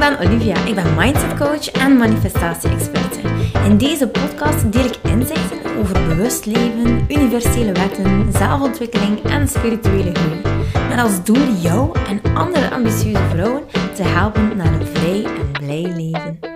ben 0.00 0.18
Olivia. 0.18 0.64
Ik 0.64 0.74
ben 0.74 0.94
mindset 0.96 1.38
coach 1.38 1.70
en 1.70 1.96
manifestatie-experte. 1.96 3.20
In 3.64 3.76
deze 3.76 4.08
podcast 4.08 4.72
deel 4.72 4.84
ik 4.84 4.98
inzichten 5.02 5.76
over 5.78 6.06
bewust 6.08 6.46
leven, 6.46 7.04
universele 7.08 7.72
wetten, 7.72 8.32
zelfontwikkeling 8.32 9.22
en 9.22 9.48
spirituele 9.48 10.14
groei. 10.14 10.40
Met 10.88 10.98
als 10.98 11.24
doel 11.24 11.52
jou 11.62 11.98
en 12.08 12.34
andere 12.34 12.70
ambitieuze 12.70 13.22
vrouwen 13.30 13.62
te 13.94 14.02
helpen 14.02 14.56
naar 14.56 14.72
een 14.72 14.86
vrij 14.86 15.24
en 15.24 15.50
blij 15.52 15.92
leven. 15.96 16.49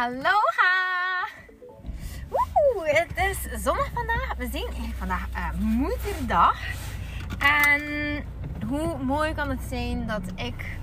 Aloha! 0.00 1.28
Woe, 2.28 2.84
het 2.84 3.10
is 3.16 3.62
zondag 3.62 3.90
vandaag. 3.94 4.34
We 4.38 4.48
zien 4.52 4.94
vandaag 4.98 5.28
uh, 5.34 5.60
moederdag. 5.60 6.56
En 7.38 7.82
hoe 8.68 8.98
mooi 9.04 9.34
kan 9.34 9.50
het 9.50 9.60
zijn 9.68 10.06
dat 10.06 10.22
ik 10.34 10.78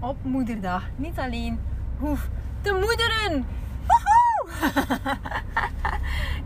op 0.00 0.16
moederdag 0.24 0.84
niet 0.96 1.18
alleen 1.18 1.60
hoef 1.98 2.28
te 2.60 2.72
moederen. 2.72 3.46
Woehoe! 3.86 4.70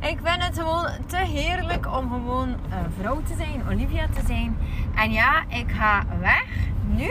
ik 0.11 0.19
vind 0.23 0.43
het 0.43 0.59
gewoon 0.59 0.89
te 1.07 1.17
heerlijk 1.17 1.87
om 1.87 2.11
gewoon 2.11 2.49
uh, 2.49 2.77
vrouw 2.99 3.23
te 3.23 3.35
zijn, 3.37 3.69
Olivia 3.69 4.07
te 4.07 4.27
zijn. 4.27 4.57
En 4.95 5.13
ja, 5.13 5.45
ik 5.49 5.71
ga 5.71 6.05
weg 6.21 6.47
nu. 6.87 7.11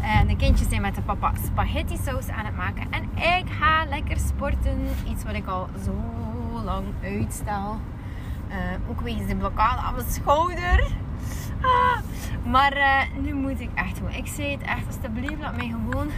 En 0.00 0.26
de 0.26 0.36
kindjes 0.36 0.68
zijn 0.68 0.80
met 0.80 0.94
de 0.94 1.02
papa 1.02 1.32
spaghetti 1.44 1.96
saus 1.96 2.28
aan 2.28 2.44
het 2.44 2.56
maken. 2.56 2.86
En 2.90 3.02
ik 3.38 3.50
ga 3.50 3.84
lekker 3.88 4.16
sporten. 4.18 4.78
Iets 5.08 5.24
wat 5.24 5.34
ik 5.34 5.46
al 5.46 5.68
zo 5.84 5.94
lang 6.64 6.84
uitstel. 7.02 7.80
Uh, 8.48 8.54
ook 8.90 9.00
wegens 9.00 9.26
de 9.26 9.36
blokkade 9.36 9.80
aan 9.80 9.94
mijn 9.94 10.10
schouder. 10.10 10.90
Ah, 11.60 11.98
maar 12.44 12.76
uh, 12.76 13.22
nu 13.22 13.34
moet 13.34 13.60
ik 13.60 13.70
echt 13.74 13.96
gewoon. 13.96 14.12
Ik 14.12 14.26
zei 14.26 14.50
het 14.50 14.62
echt, 14.62 14.86
alsjeblieft, 14.86 15.40
laat 15.40 15.56
mij 15.56 15.68
gewoon 15.68 16.10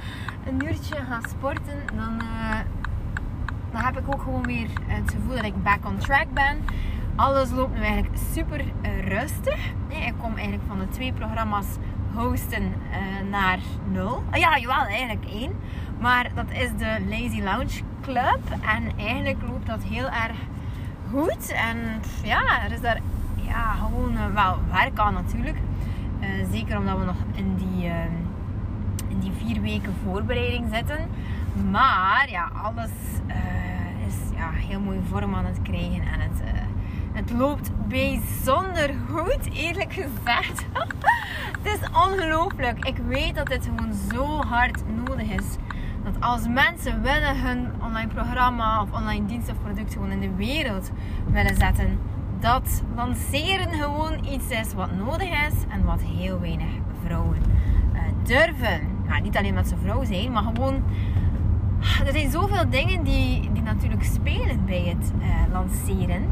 een 0.46 0.66
uurtje 0.66 0.94
gaan 0.94 1.22
sporten. 1.28 1.82
Dan, 1.94 2.18
dan 3.72 3.80
heb 3.82 3.98
ik 3.98 4.14
ook 4.14 4.22
gewoon 4.22 4.42
weer 4.42 4.68
het 4.86 5.10
gevoel 5.10 5.36
dat 5.36 5.44
ik 5.44 5.62
back 5.62 5.86
on 5.86 5.96
track 5.96 6.26
ben. 6.32 6.58
Alles 7.16 7.50
loopt 7.50 7.74
nu 7.74 7.80
eigenlijk 7.80 8.16
super 8.32 8.64
rustig. 9.08 9.66
Ik 9.88 10.14
kom 10.18 10.34
eigenlijk 10.34 10.62
van 10.68 10.78
de 10.78 10.88
twee 10.88 11.12
programma's 11.12 11.66
hosten 12.16 12.62
uh, 12.62 13.30
naar 13.30 13.58
nul. 13.92 14.22
Uh, 14.32 14.40
ja, 14.40 14.58
jawel, 14.58 14.84
eigenlijk 14.84 15.24
één. 15.24 15.52
Maar 16.00 16.30
dat 16.34 16.50
is 16.50 16.68
de 16.78 17.06
Lazy 17.08 17.42
Lounge 17.42 17.82
Club. 18.02 18.40
En 18.50 18.98
eigenlijk 18.98 19.38
loopt 19.48 19.66
dat 19.66 19.82
heel 19.82 20.04
erg 20.04 20.36
goed. 21.10 21.52
En 21.52 21.76
ja, 22.22 22.64
er 22.64 22.72
is 22.72 22.80
daar 22.80 23.00
ja, 23.34 23.72
gewoon 23.72 24.12
uh, 24.12 24.26
wel 24.34 24.58
werk 24.72 24.98
aan 24.98 25.14
natuurlijk. 25.14 25.56
zeker 26.52 26.78
omdat 26.78 26.98
we 26.98 27.04
nog 27.04 27.16
in 27.34 27.54
die, 27.56 27.90
in 29.08 29.20
die 29.20 29.32
vier 29.32 29.60
weken 29.60 29.94
voorbereiding 30.04 30.66
zitten. 30.72 30.98
Maar 31.70 32.26
ja, 32.30 32.50
alles 32.62 32.90
is 34.06 34.36
ja, 34.36 34.50
heel 34.50 34.80
mooi 34.80 35.00
vorm 35.08 35.34
aan 35.34 35.44
het 35.44 35.62
krijgen. 35.62 36.02
En 36.02 36.20
het, 36.20 36.42
het 37.16 37.30
loopt 37.30 37.70
bijzonder 37.88 38.94
goed, 39.10 39.52
eerlijk 39.52 39.92
gezegd. 39.92 40.66
Het 41.62 41.80
is 41.80 41.88
ongelooflijk. 41.88 42.84
Ik 42.84 42.96
weet 42.96 43.34
dat 43.34 43.46
dit 43.46 43.64
gewoon 43.64 43.94
zo 44.12 44.24
hard 44.26 44.82
nodig 45.04 45.28
is. 45.28 45.44
Dat 46.04 46.20
als 46.20 46.48
mensen 46.48 47.02
willen 47.02 47.40
hun 47.40 47.70
online 47.82 48.14
programma 48.14 48.82
of 48.82 48.92
online 48.92 49.26
dienst 49.26 49.50
of 49.50 49.62
product 49.62 49.92
gewoon 49.92 50.10
in 50.10 50.20
de 50.20 50.34
wereld 50.34 50.90
willen 51.30 51.56
zetten, 51.56 51.98
dat 52.40 52.82
lanceren 52.94 53.72
gewoon 53.72 54.24
iets 54.24 54.48
is 54.48 54.74
wat 54.74 54.92
nodig 54.92 55.28
is 55.28 55.54
en 55.68 55.84
wat 55.84 56.00
heel 56.02 56.40
weinig 56.40 56.70
vrouwen 57.04 57.38
uh, 57.92 58.00
durven. 58.22 58.80
Ja, 59.08 59.18
niet 59.18 59.36
alleen 59.36 59.54
dat 59.54 59.68
ze 59.68 59.76
vrouw 59.82 60.04
zijn, 60.04 60.32
maar 60.32 60.42
gewoon. 60.42 60.82
Er 62.06 62.12
zijn 62.12 62.30
zoveel 62.30 62.70
dingen 62.70 63.02
die, 63.04 63.50
die 63.52 63.62
natuurlijk 63.62 64.04
spelen 64.04 64.64
bij 64.64 64.82
het 64.96 65.12
uh, 65.18 65.52
lanceren. 65.52 66.24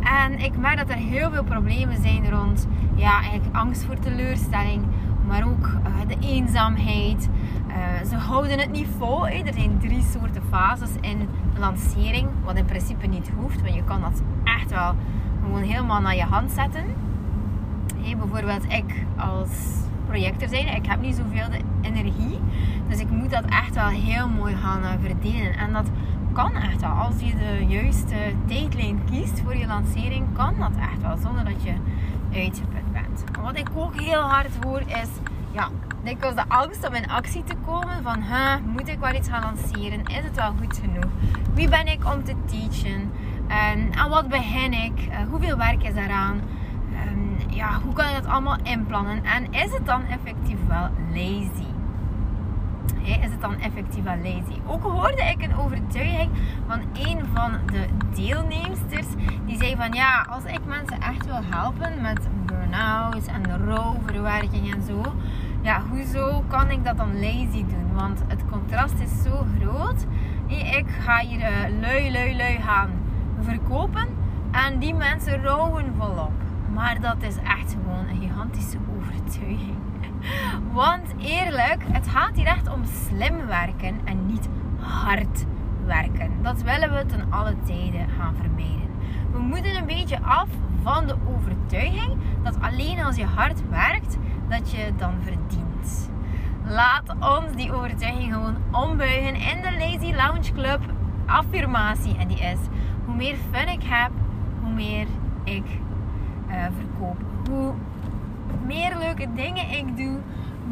En 0.00 0.38
ik 0.38 0.56
merk 0.56 0.76
dat 0.76 0.88
er 0.88 0.96
heel 0.96 1.30
veel 1.30 1.44
problemen 1.44 2.02
zijn 2.02 2.30
rond 2.30 2.68
ja, 2.94 3.20
eigenlijk 3.20 3.56
angst 3.56 3.84
voor 3.84 3.98
teleurstelling, 3.98 4.84
maar 5.26 5.46
ook 5.46 5.66
uh, 5.66 6.08
de 6.08 6.16
eenzaamheid. 6.26 7.28
Uh, 7.68 8.08
ze 8.08 8.16
houden 8.16 8.58
het 8.58 8.70
niet 8.70 8.88
vol. 8.98 9.28
Er 9.28 9.52
zijn 9.52 9.78
drie 9.78 10.02
soorten 10.02 10.42
fases 10.50 10.90
in 11.00 11.18
de 11.54 11.60
lancering, 11.60 12.28
wat 12.44 12.56
in 12.56 12.64
principe 12.64 13.06
niet 13.06 13.30
hoeft, 13.36 13.62
want 13.62 13.74
je 13.74 13.84
kan 13.84 14.00
dat 14.00 14.22
echt 14.44 14.70
wel 14.70 14.94
gewoon 15.42 15.62
helemaal 15.62 16.00
naar 16.00 16.16
je 16.16 16.24
hand 16.24 16.50
zetten. 16.50 16.84
Hey, 18.02 18.16
bijvoorbeeld 18.16 18.64
ik 18.68 19.04
als 19.16 19.80
projector 20.10 20.48
zijn, 20.48 20.74
ik 20.74 20.86
heb 20.86 21.00
niet 21.00 21.16
zoveel 21.16 21.60
energie, 21.80 22.38
dus 22.88 22.98
ik 22.98 23.10
moet 23.10 23.30
dat 23.30 23.44
echt 23.44 23.74
wel 23.74 23.88
heel 23.88 24.28
mooi 24.28 24.56
gaan 24.56 24.82
uh, 24.82 24.88
verdelen. 25.00 25.56
En 25.56 25.72
dat 25.72 25.90
kan 26.32 26.54
echt 26.54 26.80
wel. 26.80 26.90
Als 26.90 27.14
je 27.20 27.32
de 27.36 27.64
juiste 27.66 28.16
tijdlijn 28.46 29.00
kiest 29.10 29.40
voor 29.40 29.56
je 29.56 29.66
lancering, 29.66 30.26
kan 30.32 30.54
dat 30.58 30.72
echt 30.80 31.02
wel. 31.02 31.16
Zonder 31.16 31.44
dat 31.44 31.62
je 31.62 31.72
uitgeput 32.34 32.92
bent. 32.92 33.24
wat 33.42 33.58
ik 33.58 33.68
ook 33.74 34.00
heel 34.00 34.20
hard 34.20 34.64
hoor 34.64 34.80
is, 34.80 35.08
ja, 35.52 35.68
dikwijls 36.04 36.34
de 36.34 36.44
angst 36.48 36.88
om 36.88 36.94
in 36.94 37.10
actie 37.10 37.44
te 37.44 37.54
komen. 37.66 38.02
Van, 38.02 38.22
moet 38.66 38.88
ik 38.88 38.98
wel 38.98 39.14
iets 39.14 39.28
gaan 39.28 39.42
lanceren? 39.42 40.04
Is 40.04 40.24
het 40.24 40.36
wel 40.36 40.52
goed 40.60 40.80
genoeg? 40.82 41.10
Wie 41.54 41.68
ben 41.68 41.86
ik 41.86 42.04
om 42.14 42.24
te 42.24 42.34
teachen? 42.44 43.12
En 43.48 43.94
aan 43.94 44.10
wat 44.10 44.28
begin 44.28 44.72
ik? 44.72 45.08
Uh, 45.08 45.16
hoeveel 45.30 45.56
werk 45.56 45.82
is 45.82 45.94
eraan? 45.94 46.40
Ja, 47.60 47.80
hoe 47.84 47.92
kan 47.92 48.08
ik 48.08 48.14
dat 48.14 48.26
allemaal 48.26 48.56
inplannen? 48.62 49.24
En 49.24 49.52
is 49.52 49.72
het 49.72 49.86
dan 49.86 50.02
effectief 50.04 50.58
wel 50.68 50.88
lazy? 51.12 51.68
is 53.02 53.30
het 53.30 53.40
dan 53.40 53.60
effectief 53.60 54.02
wel 54.02 54.16
lazy? 54.16 54.60
Ook 54.66 54.82
hoorde 54.82 55.22
ik 55.22 55.42
een 55.42 55.56
overtuiging 55.56 56.30
van 56.66 56.80
een 56.92 57.20
van 57.34 57.52
de 57.66 57.86
deelnemsters. 58.14 59.06
Die 59.46 59.56
zei 59.56 59.76
van 59.76 59.92
ja, 59.92 60.26
als 60.30 60.44
ik 60.44 60.64
mensen 60.66 61.00
echt 61.00 61.26
wil 61.26 61.40
helpen 61.50 62.00
met 62.00 62.28
burn-out 62.46 63.26
en 63.26 63.66
rouwverwerking 63.66 64.74
en 64.74 64.82
zo. 64.82 65.02
Ja, 65.62 65.82
hoezo 65.90 66.44
kan 66.48 66.70
ik 66.70 66.84
dat 66.84 66.96
dan 66.96 67.20
lazy 67.20 67.64
doen? 67.66 67.94
Want 67.94 68.22
het 68.26 68.42
contrast 68.50 68.98
is 68.98 69.22
zo 69.22 69.46
groot. 69.58 70.06
Ik 70.46 70.86
ga 71.00 71.18
hier 71.18 71.40
uh, 71.40 71.80
lui, 71.80 72.12
lui, 72.12 72.36
lui 72.36 72.60
gaan 72.60 72.90
verkopen. 73.40 74.06
En 74.50 74.78
die 74.78 74.94
mensen 74.94 75.42
rouwen 75.42 75.94
volop. 75.98 76.32
Maar 76.74 77.00
dat 77.00 77.22
is 77.22 77.36
echt 77.36 77.76
gewoon 77.82 78.08
een 78.08 78.20
gigantische 78.20 78.78
overtuiging. 78.98 79.78
Want 80.72 81.14
eerlijk, 81.18 81.84
het 81.92 82.08
gaat 82.08 82.36
hier 82.36 82.46
echt 82.46 82.72
om 82.72 82.84
slim 82.84 83.46
werken 83.46 84.00
en 84.04 84.26
niet 84.26 84.48
hard 84.78 85.46
werken. 85.86 86.30
Dat 86.42 86.62
willen 86.62 86.92
we 86.92 87.06
ten 87.06 87.32
alle 87.32 87.54
tijden 87.66 88.08
gaan 88.18 88.34
vermijden. 88.34 88.88
We 89.32 89.38
moeten 89.38 89.76
een 89.76 89.86
beetje 89.86 90.20
af 90.22 90.48
van 90.82 91.06
de 91.06 91.16
overtuiging 91.36 92.16
dat 92.42 92.60
alleen 92.60 93.04
als 93.04 93.16
je 93.16 93.24
hard 93.24 93.68
werkt, 93.68 94.16
dat 94.48 94.70
je 94.70 94.92
dan 94.96 95.14
verdient. 95.22 96.10
Laat 96.66 97.14
ons 97.20 97.56
die 97.56 97.72
overtuiging 97.72 98.32
gewoon 98.32 98.56
ombuigen 98.70 99.34
in 99.34 99.62
de 99.62 99.76
Lazy 99.78 100.14
Lounge 100.14 100.52
Club 100.52 100.80
affirmatie. 101.26 102.16
En 102.16 102.28
die 102.28 102.38
is, 102.38 102.58
hoe 103.04 103.14
meer 103.14 103.36
fun 103.50 103.68
ik 103.68 103.82
heb, 103.82 104.10
hoe 104.62 104.72
meer 104.72 105.06
ik 105.44 105.64
uh, 106.50 106.64
verkoop. 106.78 107.16
Hoe 107.48 107.72
meer 108.66 108.96
leuke 108.98 109.26
dingen 109.34 109.70
ik 109.70 109.96
doe, 109.96 110.18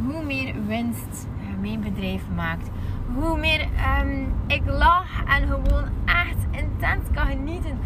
hoe 0.07 0.25
meer 0.25 0.55
winst 0.67 1.29
mijn 1.61 1.81
bedrijf 1.81 2.23
maakt. 2.35 2.71
Hoe 3.15 3.39
meer 3.39 3.69
um, 4.01 4.35
ik 4.47 4.63
lach 4.67 5.25
en 5.25 5.49
gewoon 5.49 5.85
echt 6.05 6.47
intens 6.51 7.05
kan 7.15 7.27
genieten 7.27 7.79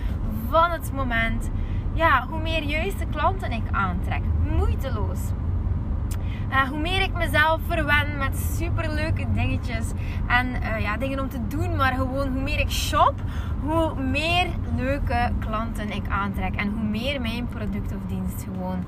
van 0.48 0.70
het 0.70 0.92
moment. 0.94 1.50
Ja, 1.92 2.26
hoe 2.30 2.40
meer 2.40 2.62
juiste 2.62 3.06
klanten 3.10 3.52
ik 3.52 3.62
aantrek. 3.70 4.22
Moeiteloos. 4.56 5.20
Uh, 6.52 6.68
hoe 6.68 6.78
meer 6.78 7.02
ik 7.02 7.12
mezelf 7.12 7.60
verwen 7.66 8.18
met 8.18 8.36
superleuke 8.56 9.26
dingetjes 9.32 9.86
en 10.26 10.46
uh, 10.48 10.80
ja, 10.80 10.96
dingen 10.96 11.20
om 11.20 11.28
te 11.28 11.46
doen, 11.46 11.76
maar 11.76 11.92
gewoon 11.92 12.28
hoe 12.28 12.42
meer 12.42 12.58
ik 12.58 12.70
shop, 12.70 13.14
hoe 13.62 13.94
meer 13.94 14.46
leuke 14.76 15.32
klanten 15.38 15.90
ik 15.92 16.08
aantrek 16.08 16.54
en 16.54 16.68
hoe 16.68 16.82
meer 16.82 17.20
mijn 17.20 17.48
product 17.48 17.94
of 17.94 18.00
dienst 18.06 18.44
gewoon 18.44 18.84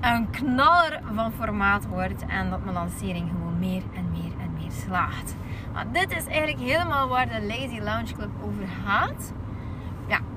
een 0.00 0.30
knaller 0.30 1.00
van 1.14 1.32
formaat 1.32 1.86
wordt 1.86 2.26
en 2.26 2.50
dat 2.50 2.62
mijn 2.62 2.74
lancering 2.74 3.28
gewoon 3.30 3.58
meer 3.58 3.82
en 3.94 4.10
meer 4.10 4.32
en 4.40 4.52
meer 4.54 4.72
slaagt. 4.72 5.36
Maar 5.72 5.86
dit 5.92 6.16
is 6.16 6.26
eigenlijk 6.26 6.70
helemaal 6.70 7.08
waar 7.08 7.28
de 7.28 7.42
Lazy 7.42 7.80
Lounge 7.80 8.14
Club 8.14 8.30
over 8.42 8.68
gaat. 8.84 9.32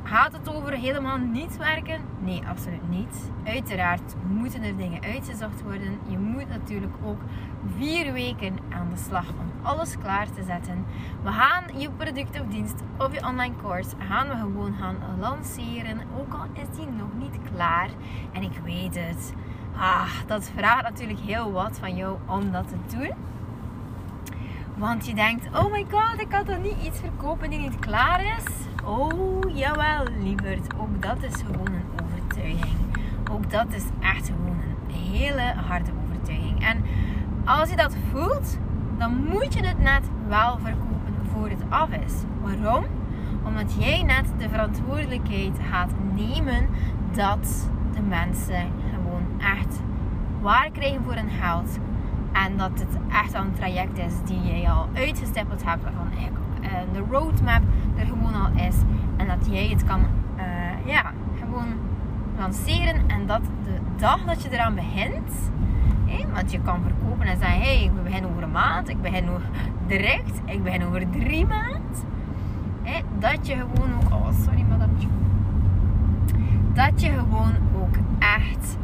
Gaat 0.08 0.34
het 0.34 0.56
over 0.56 0.72
helemaal 0.72 1.18
niet 1.18 1.58
werken? 1.58 2.02
Nee, 2.20 2.42
absoluut 2.50 2.90
niet. 2.90 3.32
Uiteraard 3.44 4.16
moeten 4.28 4.64
er 4.64 4.78
dingen 4.78 5.04
uitgezocht 5.04 5.62
worden. 5.62 6.00
Je 6.08 6.18
moet 6.18 6.50
natuurlijk 6.50 6.94
ook 7.04 7.22
vier 7.78 8.14
weken 8.14 8.58
aan 8.70 8.90
de 8.90 8.98
slag 8.98 9.30
om 9.30 9.52
alles 9.62 9.98
klaar 9.98 10.32
te 10.32 10.44
zetten. 10.44 10.86
We 11.24 11.32
gaan 11.32 11.64
je 11.80 11.90
product 11.90 12.42
of 12.42 12.48
dienst 12.48 12.76
of 12.98 13.14
je 13.14 13.26
online 13.26 13.56
course 13.62 13.90
gaan 14.08 14.28
we 14.28 14.36
gewoon 14.36 14.74
gaan 14.80 14.96
lanceren. 15.20 16.00
Ook 16.18 16.34
al 16.34 16.46
is 16.54 16.78
die 16.78 16.88
nog 16.88 17.14
niet 17.18 17.38
klaar. 17.54 17.90
En 18.32 18.42
ik 18.42 18.60
weet 18.64 18.96
het. 18.96 19.34
Ah, 19.78 20.12
dat 20.28 20.52
vraagt 20.56 20.84
natuurlijk 20.84 21.20
heel 21.20 21.52
wat 21.52 21.80
van 21.80 21.96
jou 21.96 22.18
om 22.26 22.52
dat 22.52 22.68
te 22.68 22.98
doen. 22.98 23.14
Want 24.76 25.06
je 25.06 25.14
denkt, 25.14 25.58
oh 25.58 25.72
my 25.72 25.86
god, 25.92 26.22
ik 26.22 26.30
kan 26.30 26.46
toch 26.46 26.62
niet 26.62 26.82
iets 26.84 27.00
verkopen 27.00 27.50
die 27.50 27.60
niet 27.60 27.80
klaar 27.80 28.22
is? 28.24 28.67
Oh, 28.88 29.56
jawel, 29.56 30.06
lieverd. 30.24 30.68
Ook 30.78 31.02
dat 31.02 31.24
is 31.24 31.34
gewoon 31.36 31.68
een 31.68 32.04
overtuiging. 32.04 32.78
Ook 33.32 33.50
dat 33.50 33.74
is 33.74 33.84
echt 34.00 34.28
gewoon 34.28 34.58
een 34.88 34.94
hele 34.94 35.54
harde 35.68 35.92
overtuiging. 36.06 36.66
En 36.66 36.84
als 37.46 37.70
je 37.70 37.76
dat 37.76 37.96
voelt, 38.12 38.58
dan 38.98 39.24
moet 39.30 39.54
je 39.54 39.66
het 39.66 39.80
net 39.80 40.10
wel 40.28 40.58
verkopen 40.60 41.14
voor 41.34 41.50
het 41.50 41.64
af 41.70 41.90
is. 41.90 42.14
Waarom? 42.42 42.86
Omdat 43.44 43.76
jij 43.80 44.04
net 44.04 44.26
de 44.38 44.50
verantwoordelijkheid 44.50 45.58
gaat 45.72 45.92
nemen 46.16 46.68
dat 47.12 47.70
de 47.94 48.02
mensen 48.02 48.72
gewoon 48.94 49.42
echt 49.42 49.82
waar 50.42 50.70
krijgen 50.72 51.04
voor 51.04 51.14
hun 51.14 51.30
geld. 51.30 51.78
En 52.32 52.58
dat 52.58 52.72
het 52.80 52.98
echt 53.12 53.34
een 53.34 53.54
traject 53.54 53.98
is 53.98 54.14
die 54.26 54.42
jij 54.42 54.70
al 54.70 54.88
uitgestippeld 54.94 55.64
hebt. 55.64 55.84
Eigenlijk 56.18 56.46
uh, 56.62 56.94
de 56.94 57.04
roadmap 57.12 57.62
er 58.00 58.06
gewoon 58.06 58.34
al 58.34 58.52
is. 58.68 58.76
En 59.18 59.28
dat 59.28 59.48
jij 59.50 59.68
het 59.68 59.84
kan 59.84 60.00
uh, 60.38 60.86
ja, 60.86 61.12
gewoon 61.40 61.68
lanceren. 62.38 63.10
En 63.10 63.26
dat 63.26 63.42
de 63.64 63.78
dag 63.98 64.26
dat 64.26 64.44
je 64.44 64.50
eraan 64.52 64.76
begint. 64.76 65.52
want 66.34 66.52
je 66.52 66.62
kan 66.62 66.82
verkopen 66.82 67.28
en 67.28 67.38
zeggen: 67.38 67.62
hey, 67.62 67.84
ik 67.84 68.04
begin 68.04 68.26
over 68.26 68.44
een 68.44 68.52
maand. 68.52 68.90
Ik 68.90 69.02
begin 69.02 69.30
over 69.30 69.50
direct. 69.88 70.42
Ik 70.46 70.64
begin 70.64 70.86
over 70.86 71.10
drie 71.10 71.46
maanden. 71.46 71.82
dat 73.20 73.48
je 73.48 73.56
gewoon 73.56 73.94
ook. 73.96 74.12
Oh, 74.14 74.28
sorry, 74.44 74.66
madamtje. 74.70 75.08
Dat 76.74 77.02
je 77.02 77.10
gewoon 77.10 77.54
ook 77.76 77.96
echt. 78.20 78.78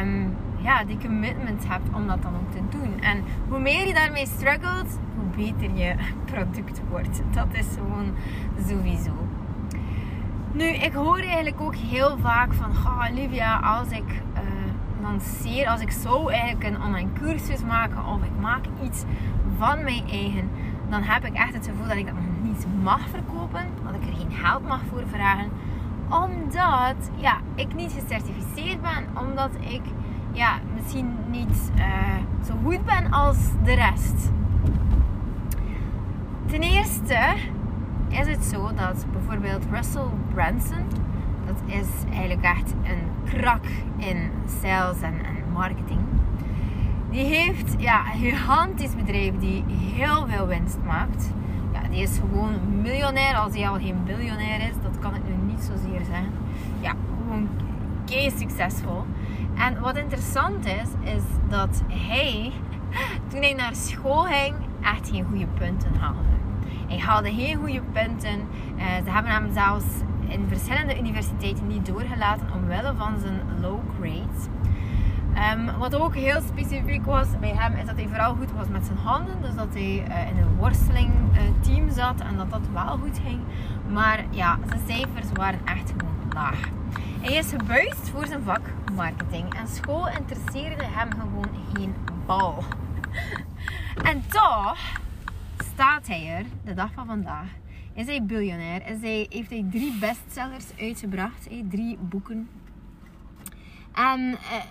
Um, 0.00 0.36
ja, 0.64 0.84
die 0.84 0.98
commitment 0.98 1.68
hebt 1.68 1.94
om 1.94 2.06
dat 2.06 2.22
dan 2.22 2.32
ook 2.34 2.50
te 2.50 2.78
doen. 2.78 3.00
En 3.00 3.24
hoe 3.48 3.60
meer 3.60 3.86
je 3.86 3.94
daarmee 3.94 4.26
struggelt, 4.26 4.98
beter 5.36 5.76
je 5.76 5.94
product 6.32 6.80
wordt. 6.88 7.22
Dat 7.30 7.46
is 7.52 7.66
gewoon 7.74 8.14
sowieso. 8.68 9.12
Nu, 10.52 10.64
ik 10.64 10.92
hoor 10.92 11.18
eigenlijk 11.18 11.60
ook 11.60 11.74
heel 11.74 12.18
vaak 12.18 12.52
van, 12.52 12.70
oh, 12.70 13.06
Olivia, 13.10 13.58
als 13.58 13.88
ik 13.90 14.22
uh, 14.34 14.40
lanceer, 15.02 15.68
als 15.68 15.80
ik 15.80 15.90
zo 15.90 16.28
eigenlijk 16.28 16.64
een 16.64 16.82
online 16.82 17.12
cursus 17.12 17.64
maken 17.64 18.06
of 18.06 18.22
ik 18.22 18.40
maak 18.40 18.64
iets 18.84 19.04
van 19.58 19.84
mijn 19.84 20.08
eigen, 20.08 20.50
dan 20.88 21.02
heb 21.02 21.24
ik 21.24 21.34
echt 21.34 21.54
het 21.54 21.66
gevoel 21.66 21.88
dat 21.88 21.96
ik 21.96 22.06
dat 22.06 22.14
niet 22.42 22.66
mag 22.82 23.00
verkopen, 23.08 23.66
dat 23.84 23.94
ik 23.94 24.08
er 24.08 24.16
geen 24.16 24.32
geld 24.32 24.66
mag 24.66 24.80
voor 24.90 25.02
vragen, 25.10 25.48
omdat 26.08 27.10
ja, 27.16 27.36
ik 27.54 27.74
niet 27.74 27.92
gecertificeerd 27.92 28.80
ben, 28.80 29.26
omdat 29.26 29.50
ik 29.60 29.82
ja, 30.32 30.58
misschien 30.74 31.14
niet 31.30 31.70
uh, 31.76 31.84
zo 32.46 32.54
goed 32.64 32.84
ben 32.84 33.12
als 33.12 33.36
de 33.64 33.74
rest. 33.74 34.30
Ten 36.54 36.62
eerste 36.62 37.34
is 38.08 38.26
het 38.26 38.44
zo 38.44 38.70
dat 38.74 39.06
bijvoorbeeld 39.12 39.64
Russell 39.70 40.08
Branson, 40.34 40.86
dat 41.46 41.56
is 41.66 41.86
eigenlijk 42.10 42.42
echt 42.42 42.72
een 42.82 43.30
krak 43.38 43.64
in 43.96 44.30
sales 44.60 45.00
en, 45.00 45.14
marketing. 45.52 46.00
Die 47.10 47.24
heeft 47.24 47.74
ja, 47.78 48.12
een 48.12 48.20
gigantisch 48.20 48.94
bedrijf 48.94 49.38
die 49.38 49.64
heel 49.68 50.26
veel 50.26 50.46
winst 50.46 50.78
maakt. 50.84 51.32
Ja, 51.72 51.88
die 51.88 52.02
is 52.02 52.18
gewoon 52.18 52.80
miljonair 52.82 53.36
als 53.36 53.54
hij 53.54 53.68
al 53.68 53.78
geen 53.78 54.04
biljonair 54.04 54.60
is. 54.60 54.74
Dat 54.82 54.98
kan 54.98 55.14
ik 55.14 55.22
nu 55.24 55.52
niet 55.52 55.60
zozeer 55.62 56.04
zeggen. 56.04 56.32
Ja, 56.80 56.92
gewoon 57.18 57.48
kei 58.04 58.30
succesvol. 58.30 59.04
En 59.54 59.80
wat 59.80 59.96
interessant 59.96 60.66
is, 60.66 61.12
is 61.14 61.22
dat 61.48 61.82
hij, 61.88 62.52
toen 63.28 63.40
hij 63.40 63.54
naar 63.54 63.74
school 63.74 64.22
ging, 64.22 64.54
echt 64.82 65.10
geen 65.10 65.24
goede 65.24 65.46
punten 65.46 65.94
haalde. 65.94 66.34
Hij 66.88 66.98
haalde 66.98 67.34
geen 67.34 67.56
goede 67.56 67.80
punten. 67.92 68.40
Uh, 68.76 68.84
ze 69.04 69.10
hebben 69.10 69.32
hem 69.32 69.52
zelfs 69.52 69.84
in 70.28 70.44
verschillende 70.48 70.98
universiteiten 70.98 71.66
niet 71.66 71.86
doorgelaten 71.86 72.52
omwille 72.54 72.94
van 72.96 73.18
zijn 73.20 73.40
low 73.60 73.80
grades. 74.00 74.46
Um, 75.52 75.78
wat 75.78 75.94
ook 75.94 76.14
heel 76.14 76.40
specifiek 76.40 77.04
was 77.04 77.26
bij 77.40 77.54
hem, 77.56 77.74
is 77.76 77.86
dat 77.86 77.96
hij 77.96 78.08
vooral 78.08 78.34
goed 78.34 78.52
was 78.52 78.68
met 78.68 78.84
zijn 78.84 78.98
handen. 78.98 79.42
Dus 79.42 79.54
dat 79.54 79.68
hij 79.72 80.06
uh, 80.08 80.30
in 80.30 80.36
een 80.36 80.56
worstelingteam 80.56 81.86
uh, 81.86 81.92
zat 81.92 82.20
en 82.20 82.36
dat 82.36 82.50
dat 82.50 82.68
wel 82.72 82.98
goed 82.98 83.20
ging. 83.26 83.40
Maar 83.88 84.24
ja, 84.30 84.58
zijn 84.68 84.80
cijfers 84.86 85.26
waren 85.32 85.60
echt 85.64 85.90
gewoon 85.90 86.32
laag. 86.32 86.58
Hij 87.20 87.34
is 87.34 87.50
gebuist 87.50 88.10
voor 88.10 88.26
zijn 88.26 88.42
vak 88.42 88.60
marketing 88.94 89.54
en 89.54 89.68
school 89.68 90.08
interesseerde 90.08 90.84
hem 90.84 91.10
gewoon 91.10 91.48
geen 91.72 91.94
bal. 92.26 92.64
En 94.02 94.24
toch 94.28 94.78
staat 95.74 96.06
hij 96.06 96.36
er, 96.36 96.44
de 96.64 96.74
dag 96.74 96.92
van 96.92 97.06
vandaag. 97.06 97.46
Is 97.94 98.06
hij 98.06 98.22
biljonair? 98.22 98.86
Is 98.86 99.00
hij, 99.00 99.26
heeft 99.28 99.50
hij 99.50 99.66
drie 99.70 99.98
bestsellers 99.98 100.64
uitgebracht, 100.80 101.48
drie 101.68 101.96
boeken. 102.00 102.48
En 103.92 104.32
eh, 104.32 104.62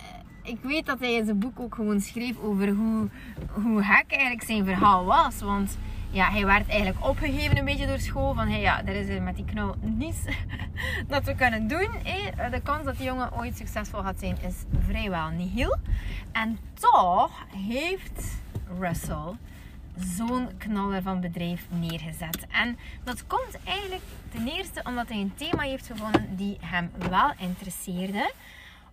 ik 0.42 0.58
weet 0.62 0.86
dat 0.86 0.98
hij 0.98 1.14
in 1.14 1.24
zijn 1.24 1.38
boek 1.38 1.60
ook 1.60 1.74
gewoon 1.74 2.00
schreef 2.00 2.38
over 2.38 2.68
hoe, 2.68 3.08
hoe 3.52 3.82
gek 3.82 4.04
eigenlijk 4.08 4.42
zijn 4.42 4.64
verhaal 4.64 5.04
was. 5.04 5.40
Want 5.40 5.78
ja, 6.10 6.30
hij 6.30 6.46
werd 6.46 6.68
eigenlijk 6.68 7.06
opgegeven 7.06 7.58
een 7.58 7.64
beetje 7.64 7.86
door 7.86 7.98
school. 7.98 8.34
Van 8.34 8.48
hey, 8.48 8.60
ja, 8.60 8.84
er 8.84 8.94
is 8.94 9.08
er 9.08 9.22
met 9.22 9.36
die 9.36 9.44
knul 9.44 9.74
niets 9.80 10.18
dat 11.08 11.24
we 11.24 11.34
kunnen 11.34 11.68
doen. 11.68 11.88
De 12.50 12.60
kans 12.62 12.84
dat 12.84 12.96
die 12.96 13.06
jongen 13.06 13.36
ooit 13.36 13.56
succesvol 13.56 14.02
gaat 14.02 14.18
zijn 14.18 14.36
is 14.46 14.64
vrijwel 14.86 15.28
nihil. 15.28 15.76
En 16.32 16.58
toch 16.74 17.46
heeft 17.50 18.36
Russell 18.78 19.36
zo'n 19.98 20.48
knaller 20.58 21.02
van 21.02 21.20
bedrijf 21.20 21.66
neergezet. 21.68 22.46
En 22.50 22.78
dat 23.04 23.26
komt 23.26 23.58
eigenlijk 23.64 24.02
ten 24.32 24.48
eerste 24.48 24.82
omdat 24.84 25.08
hij 25.08 25.20
een 25.20 25.34
thema 25.34 25.62
heeft 25.62 25.86
gevonden 25.86 26.36
die 26.36 26.56
hem 26.60 26.90
wel 27.10 27.32
interesseerde 27.38 28.32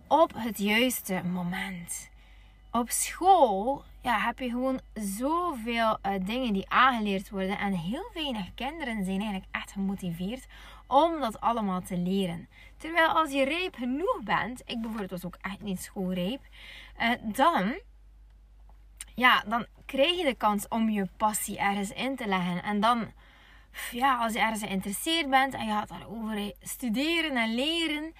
op 0.06 0.32
het 0.36 0.58
juiste 0.58 1.20
moment. 1.32 2.10
Op 2.70 2.90
school 2.90 3.84
ja, 4.02 4.18
heb 4.18 4.38
je 4.38 4.48
gewoon 4.48 4.80
zoveel 4.94 5.98
uh, 6.06 6.12
dingen 6.24 6.52
die 6.52 6.70
aangeleerd 6.70 7.30
worden. 7.30 7.58
En 7.58 7.72
heel 7.72 8.10
weinig 8.14 8.54
kinderen 8.54 9.04
zijn 9.04 9.20
eigenlijk 9.20 9.46
echt 9.50 9.72
gemotiveerd 9.72 10.46
om 10.86 11.20
dat 11.20 11.40
allemaal 11.40 11.80
te 11.80 11.96
leren. 11.96 12.48
Terwijl 12.76 13.08
als 13.08 13.30
je 13.30 13.44
rijp 13.44 13.74
genoeg 13.74 14.20
bent, 14.24 14.62
ik 14.64 14.80
bijvoorbeeld 14.80 15.10
was 15.10 15.24
ook 15.24 15.38
echt 15.40 15.60
niet 15.60 15.82
schoolrijp, 15.82 16.40
uh, 17.00 17.10
dan, 17.22 17.74
ja, 19.14 19.44
dan 19.46 19.66
krijg 19.86 20.18
je 20.18 20.24
de 20.24 20.34
kans 20.34 20.68
om 20.68 20.90
je 20.90 21.08
passie 21.16 21.58
ergens 21.58 21.90
in 21.90 22.16
te 22.16 22.26
leggen. 22.26 22.62
En 22.62 22.80
dan, 22.80 23.12
ja, 23.90 24.16
als 24.16 24.32
je 24.32 24.38
ergens 24.38 24.62
geïnteresseerd 24.62 25.30
bent 25.30 25.54
en 25.54 25.66
je 25.66 25.72
gaat 25.72 25.88
daarover 25.88 26.52
studeren 26.60 27.36
en 27.36 27.54
leren 27.54 28.12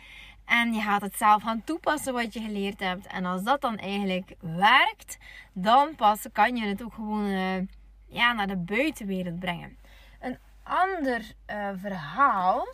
en 0.45 0.73
je 0.73 0.81
gaat 0.81 1.03
het 1.03 1.17
zelf 1.17 1.43
gaan 1.43 1.65
toepassen 1.65 2.13
wat 2.13 2.35
je 2.35 2.41
geleerd 2.41 2.81
hebt. 2.81 3.07
En 3.07 3.25
als 3.25 3.43
dat 3.43 3.61
dan 3.61 3.79
eigenlijk 3.79 4.35
werkt, 4.41 5.19
dan 5.53 5.95
pas 5.95 6.27
kan 6.33 6.57
je 6.57 6.67
het 6.67 6.83
ook 6.83 6.95
gewoon 6.95 7.27
uh, 7.27 7.63
ja, 8.07 8.33
naar 8.33 8.47
de 8.47 8.57
buitenwereld 8.57 9.39
brengen. 9.39 9.77
Een 10.21 10.39
ander 10.63 11.35
uh, 11.51 11.69
verhaal 11.77 12.69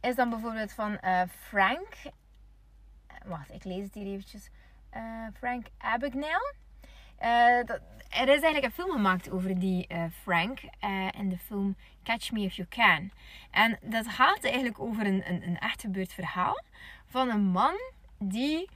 is 0.00 0.14
dan 0.14 0.30
bijvoorbeeld 0.30 0.72
van 0.72 0.98
uh, 1.04 1.22
Frank. 1.28 1.88
Wacht, 3.24 3.52
ik 3.52 3.64
lees 3.64 3.84
het 3.84 3.94
hier 3.94 4.06
eventjes. 4.06 4.48
Frank 5.38 5.66
Abagnale. 5.78 6.54
Dat, 7.66 7.80
er 8.08 8.28
is 8.28 8.42
eigenlijk 8.42 8.64
een 8.64 8.70
film 8.70 8.90
gemaakt 8.90 9.30
over 9.30 9.58
die 9.58 9.86
Frank. 10.22 10.60
in 11.18 11.28
de 11.28 11.38
film 11.38 11.76
Catch 12.02 12.30
Me 12.30 12.40
If 12.40 12.54
You 12.54 12.68
Can. 12.68 13.10
En 13.50 13.78
dat 13.82 14.08
gaat 14.08 14.44
eigenlijk 14.44 14.80
over 14.80 15.06
een, 15.06 15.22
een, 15.28 15.42
een 15.42 15.58
echt 15.58 15.80
gebeurd 15.80 16.12
verhaal 16.12 16.62
van 17.06 17.28
een 17.28 17.44
man 17.44 17.74
die 18.18 18.68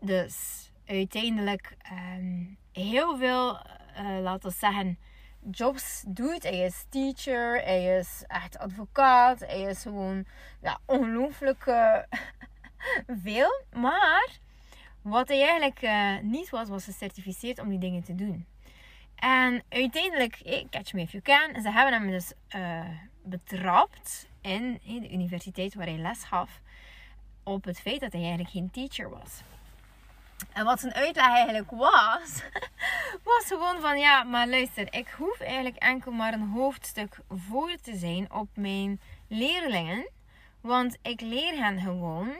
dus 0.00 0.70
uiteindelijk 0.86 1.76
ehm, 1.82 2.44
heel 2.72 3.16
veel, 3.16 3.60
uh, 3.98 4.20
laten 4.20 4.50
we 4.50 4.56
zeggen, 4.56 4.98
jobs 5.50 6.04
doet. 6.06 6.42
Hij 6.42 6.58
is 6.58 6.84
teacher, 6.88 7.62
hij 7.62 7.98
is 7.98 8.24
echt 8.26 8.58
advocaat, 8.58 9.40
hij 9.40 9.60
is 9.60 9.82
gewoon 9.82 10.26
ja, 10.62 10.78
ongelooflijk 10.84 11.66
uh, 11.66 11.98
veel. 13.24 13.64
Maar 13.72 14.38
wat 15.08 15.28
hij 15.28 15.42
eigenlijk 15.42 15.82
uh, 15.82 16.18
niet 16.22 16.50
was, 16.50 16.68
was 16.68 16.84
gecertificeerd 16.84 17.58
om 17.58 17.68
die 17.68 17.78
dingen 17.78 18.04
te 18.04 18.14
doen. 18.14 18.46
En 19.14 19.62
uiteindelijk, 19.68 20.66
catch 20.70 20.92
me 20.92 21.00
if 21.00 21.12
you 21.12 21.22
can, 21.22 21.62
ze 21.62 21.70
hebben 21.70 21.92
hem 21.92 22.10
dus 22.10 22.32
betrapt 23.22 24.28
in 24.40 24.80
de 24.82 25.12
universiteit 25.12 25.74
waar 25.74 25.86
hij 25.86 25.98
les 25.98 26.24
gaf 26.24 26.60
op 27.42 27.64
het 27.64 27.80
feit 27.80 28.00
dat 28.00 28.12
hij 28.12 28.20
eigenlijk 28.20 28.50
geen 28.50 28.70
teacher 28.70 29.10
was. 29.10 29.42
En 30.52 30.64
wat 30.64 30.80
zijn 30.80 30.94
uitleg 30.94 31.26
eigenlijk 31.26 31.70
was, 31.70 32.42
was 33.24 33.44
gewoon 33.46 33.80
van 33.80 33.98
ja, 33.98 34.22
maar 34.22 34.48
luister, 34.48 34.94
ik 34.94 35.08
hoef 35.08 35.40
eigenlijk 35.40 35.76
enkel 35.76 36.12
maar 36.12 36.32
een 36.32 36.48
hoofdstuk 36.48 37.18
voor 37.28 37.76
te 37.82 37.96
zijn 37.96 38.32
op 38.32 38.48
mijn 38.54 39.00
leerlingen. 39.28 40.08
Want 40.60 40.96
ik 41.02 41.20
leer 41.20 41.56
hen 41.56 41.80
gewoon 41.80 42.34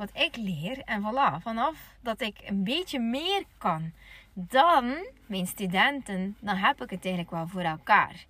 wat 0.00 0.22
ik 0.22 0.36
leer. 0.36 0.82
En 0.84 1.02
voilà, 1.02 1.42
vanaf 1.42 1.94
dat 2.00 2.20
ik 2.20 2.36
een 2.44 2.64
beetje 2.64 3.00
meer 3.00 3.44
kan 3.58 3.92
dan 4.32 5.06
mijn 5.26 5.46
studenten, 5.46 6.36
dan 6.40 6.56
heb 6.56 6.82
ik 6.82 6.90
het 6.90 7.04
eigenlijk 7.04 7.30
wel 7.30 7.46
voor 7.46 7.60
elkaar. 7.60 8.26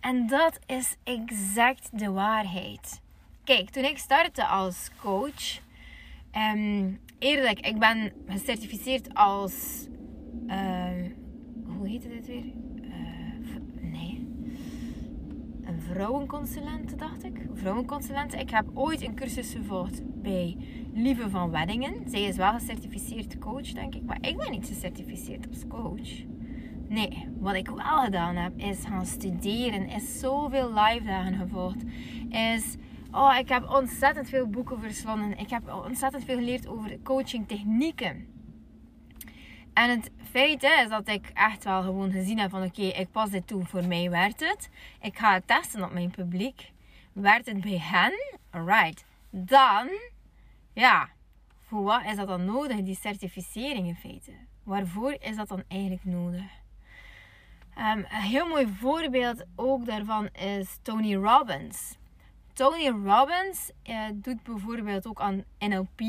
En 0.00 0.26
dat 0.26 0.58
is 0.66 0.96
exact 1.04 1.98
de 1.98 2.10
waarheid. 2.10 3.00
Kijk, 3.44 3.70
toen 3.70 3.84
ik 3.84 3.98
startte 3.98 4.46
als 4.46 4.90
coach, 5.00 5.60
um, 6.54 7.00
eerlijk, 7.18 7.60
ik 7.60 7.78
ben 7.78 8.12
gecertificeerd 8.26 9.14
als. 9.14 9.86
Uh, 10.46 10.90
hoe 11.64 11.88
heet 11.88 12.02
dit 12.02 12.26
weer? 12.26 12.44
Uh, 12.82 13.56
nee. 13.80 14.28
Een 15.82 15.94
vrouwenconsulent, 15.94 16.98
dacht 16.98 17.24
ik. 17.24 17.46
Vrouwenconsulent. 17.54 18.34
Ik 18.34 18.50
heb 18.50 18.66
ooit 18.74 19.02
een 19.02 19.14
cursus 19.14 19.52
gevolgd 19.54 20.02
bij 20.22 20.56
Lieve 20.92 21.30
van 21.30 21.50
Weddingen. 21.50 21.94
Zij 22.06 22.22
is 22.22 22.36
wel 22.36 22.52
gecertificeerd 22.52 23.38
coach, 23.38 23.72
denk 23.72 23.94
ik. 23.94 24.02
Maar 24.02 24.18
ik 24.20 24.36
ben 24.36 24.50
niet 24.50 24.66
gecertificeerd 24.66 25.48
als 25.48 25.66
coach. 25.68 26.08
Nee, 26.88 27.28
wat 27.38 27.54
ik 27.54 27.68
wel 27.68 28.02
gedaan 28.04 28.36
heb, 28.36 28.52
is 28.56 28.84
gaan 28.84 29.06
studeren. 29.06 29.88
Is 29.88 30.20
zoveel 30.20 30.72
live 30.74 31.04
dagen 31.06 31.34
gevolgd. 31.34 31.82
Is 32.28 32.76
Oh, 33.10 33.36
ik 33.38 33.48
heb 33.48 33.70
ontzettend 33.70 34.28
veel 34.28 34.46
boeken 34.46 34.80
verslonden. 34.80 35.38
Ik 35.38 35.50
heb 35.50 35.82
ontzettend 35.86 36.24
veel 36.24 36.36
geleerd 36.36 36.66
over 36.66 36.98
coaching 37.02 37.48
technieken. 37.48 38.26
En 39.72 39.90
het 39.90 40.10
feit 40.30 40.62
is 40.62 40.88
dat 40.88 41.08
ik 41.08 41.30
echt 41.34 41.64
wel 41.64 41.82
gewoon 41.82 42.10
gezien 42.10 42.38
heb 42.38 42.50
van 42.50 42.62
oké, 42.62 42.82
ik 42.82 43.10
pas 43.10 43.30
dit 43.30 43.46
toe, 43.46 43.64
voor 43.64 43.84
mij 43.84 44.10
werkt 44.10 44.40
het. 44.40 44.70
Ik 45.00 45.18
ga 45.18 45.32
het 45.32 45.46
testen 45.46 45.84
op 45.84 45.92
mijn 45.92 46.10
publiek. 46.10 46.70
Werkt 47.12 47.46
het 47.46 47.60
bij 47.60 47.78
hen? 47.78 48.12
Alright. 48.50 49.04
Dan, 49.30 49.88
ja, 50.72 51.08
voor 51.66 51.82
wat 51.82 52.04
is 52.04 52.16
dat 52.16 52.28
dan 52.28 52.44
nodig, 52.44 52.82
die 52.82 52.98
certificering 53.00 53.86
in 53.86 53.96
feite? 53.96 54.32
Waarvoor 54.62 55.16
is 55.20 55.36
dat 55.36 55.48
dan 55.48 55.62
eigenlijk 55.68 56.04
nodig? 56.04 56.60
Um, 57.78 57.98
een 57.98 58.06
heel 58.06 58.46
mooi 58.46 58.66
voorbeeld 58.80 59.44
ook 59.56 59.86
daarvan 59.86 60.28
is 60.28 60.78
Tony 60.82 61.14
Robbins. 61.14 61.96
Tony 62.52 62.88
Robbins 62.88 63.70
eh, 63.82 64.04
doet 64.14 64.42
bijvoorbeeld 64.42 65.06
ook 65.06 65.20
aan 65.20 65.44
NLP. 65.58 66.00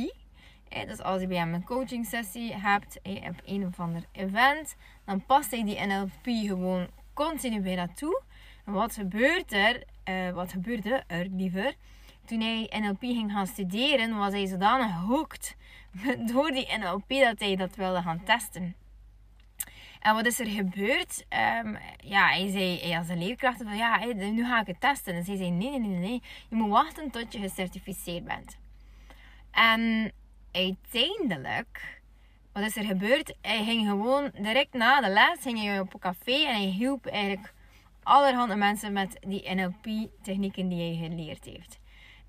Eh, 0.73 0.87
dus 0.87 1.01
als 1.01 1.21
je 1.21 1.27
bij 1.27 1.37
hem 1.37 1.53
een 1.53 1.63
coaching 1.63 2.05
sessie 2.05 2.53
hebt 2.53 3.01
eh, 3.01 3.27
op 3.29 3.41
een 3.45 3.65
of 3.65 3.79
ander 3.79 4.03
event, 4.11 4.75
dan 5.05 5.25
past 5.25 5.51
hij 5.51 5.63
die 5.63 5.85
NLP 5.85 6.47
gewoon 6.47 6.87
continu 7.13 7.61
bij 7.61 7.87
toe. 7.95 8.21
En 8.65 8.73
wat 8.73 8.93
gebeurt 8.93 9.51
er? 9.51 9.83
Uh, 10.09 10.29
wat 10.29 10.51
gebeurde 10.51 11.03
er 11.07 11.27
liever? 11.31 11.73
Toen 12.25 12.41
hij 12.41 12.79
NLP 12.79 12.99
ging 12.99 13.31
gaan 13.31 13.47
studeren, 13.47 14.17
was 14.17 14.33
hij 14.33 14.45
zodanig 14.45 14.91
hooked 14.91 15.55
door 16.31 16.51
die 16.51 16.77
NLP 16.77 17.09
dat 17.09 17.39
hij 17.39 17.55
dat 17.55 17.75
wilde 17.75 18.01
gaan 18.01 18.23
testen. 18.23 18.75
En 19.99 20.15
wat 20.15 20.25
is 20.25 20.39
er 20.39 20.47
gebeurd? 20.47 21.25
Um, 21.63 21.77
ja, 21.97 22.27
hij 22.27 22.51
zei 22.51 22.79
hij 22.79 22.97
als 22.97 23.09
een 23.09 23.17
leerkracht 23.17 23.63
van 23.63 23.77
ja, 23.77 24.05
nu 24.13 24.45
ga 24.45 24.61
ik 24.61 24.67
het 24.67 24.81
testen. 24.81 25.13
En 25.13 25.23
zij 25.23 25.37
zei 25.37 25.49
nee, 25.49 25.79
nee, 25.79 25.89
nee, 25.89 26.09
nee. 26.09 26.21
Je 26.49 26.55
moet 26.55 26.69
wachten 26.69 27.11
tot 27.11 27.33
je 27.33 27.39
gecertificeerd 27.39 28.23
bent. 28.23 28.57
En 29.51 30.11
uiteindelijk, 30.53 32.01
wat 32.51 32.63
is 32.63 32.75
er 32.75 32.83
gebeurd? 32.83 33.35
Hij 33.41 33.63
ging 33.63 33.87
gewoon 33.87 34.31
direct 34.33 34.73
na 34.73 35.01
de 35.01 35.09
les 35.09 35.41
ging 35.41 35.59
hij 35.63 35.79
op 35.79 35.93
een 35.93 35.99
café 35.99 36.45
en 36.45 36.55
hij 36.55 36.65
hielp 36.65 37.05
eigenlijk 37.05 37.53
allerhande 38.03 38.55
mensen 38.55 38.93
met 38.93 39.17
die 39.27 39.55
NLP-technieken 39.55 40.67
die 40.69 40.97
hij 40.97 41.09
geleerd 41.09 41.45
heeft. 41.45 41.79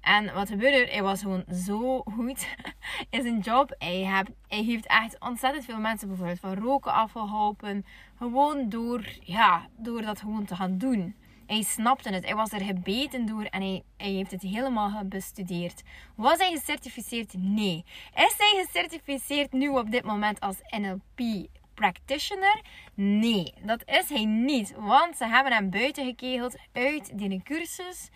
En 0.00 0.34
wat 0.34 0.48
gebeurde 0.48 0.76
er? 0.76 0.92
Hij 0.92 1.02
was 1.02 1.20
gewoon 1.20 1.44
zo 1.52 2.02
goed 2.02 2.46
in 3.10 3.22
zijn 3.22 3.40
job. 3.40 3.74
Hij, 3.78 4.24
hij 4.48 4.62
heeft 4.62 4.86
echt 4.86 5.20
ontzettend 5.20 5.64
veel 5.64 5.78
mensen 5.78 6.08
bijvoorbeeld 6.08 6.40
van 6.40 6.54
roken 6.54 6.92
afgeholpen. 6.92 7.86
Gewoon 8.18 8.68
door, 8.68 9.04
ja, 9.20 9.66
door 9.76 10.02
dat 10.02 10.20
gewoon 10.20 10.44
te 10.44 10.56
gaan 10.56 10.78
doen. 10.78 11.14
Hij 11.46 11.62
snapte 11.62 12.08
het. 12.08 12.24
Hij 12.24 12.34
was 12.34 12.52
er 12.52 12.60
gebeten 12.60 13.26
door 13.26 13.44
en 13.44 13.62
hij, 13.62 13.82
hij 13.96 14.10
heeft 14.10 14.30
het 14.30 14.42
helemaal 14.42 15.04
bestudeerd. 15.04 15.82
Was 16.14 16.38
hij 16.38 16.50
gecertificeerd? 16.50 17.34
Nee. 17.36 17.84
Is 18.14 18.34
hij 18.38 18.64
gecertificeerd 18.64 19.52
nu 19.52 19.68
op 19.68 19.90
dit 19.90 20.04
moment 20.04 20.40
als 20.40 20.56
NLP 20.78 21.46
practitioner? 21.74 22.60
Nee, 22.94 23.54
dat 23.62 23.82
is 23.86 24.08
hij 24.08 24.24
niet. 24.24 24.74
Want 24.76 25.16
ze 25.16 25.26
hebben 25.26 25.52
hem 25.52 25.70
buiten 25.70 26.04
gekegeld 26.04 26.56
uit 26.72 27.18
die 27.18 27.42
cursus 27.42 28.10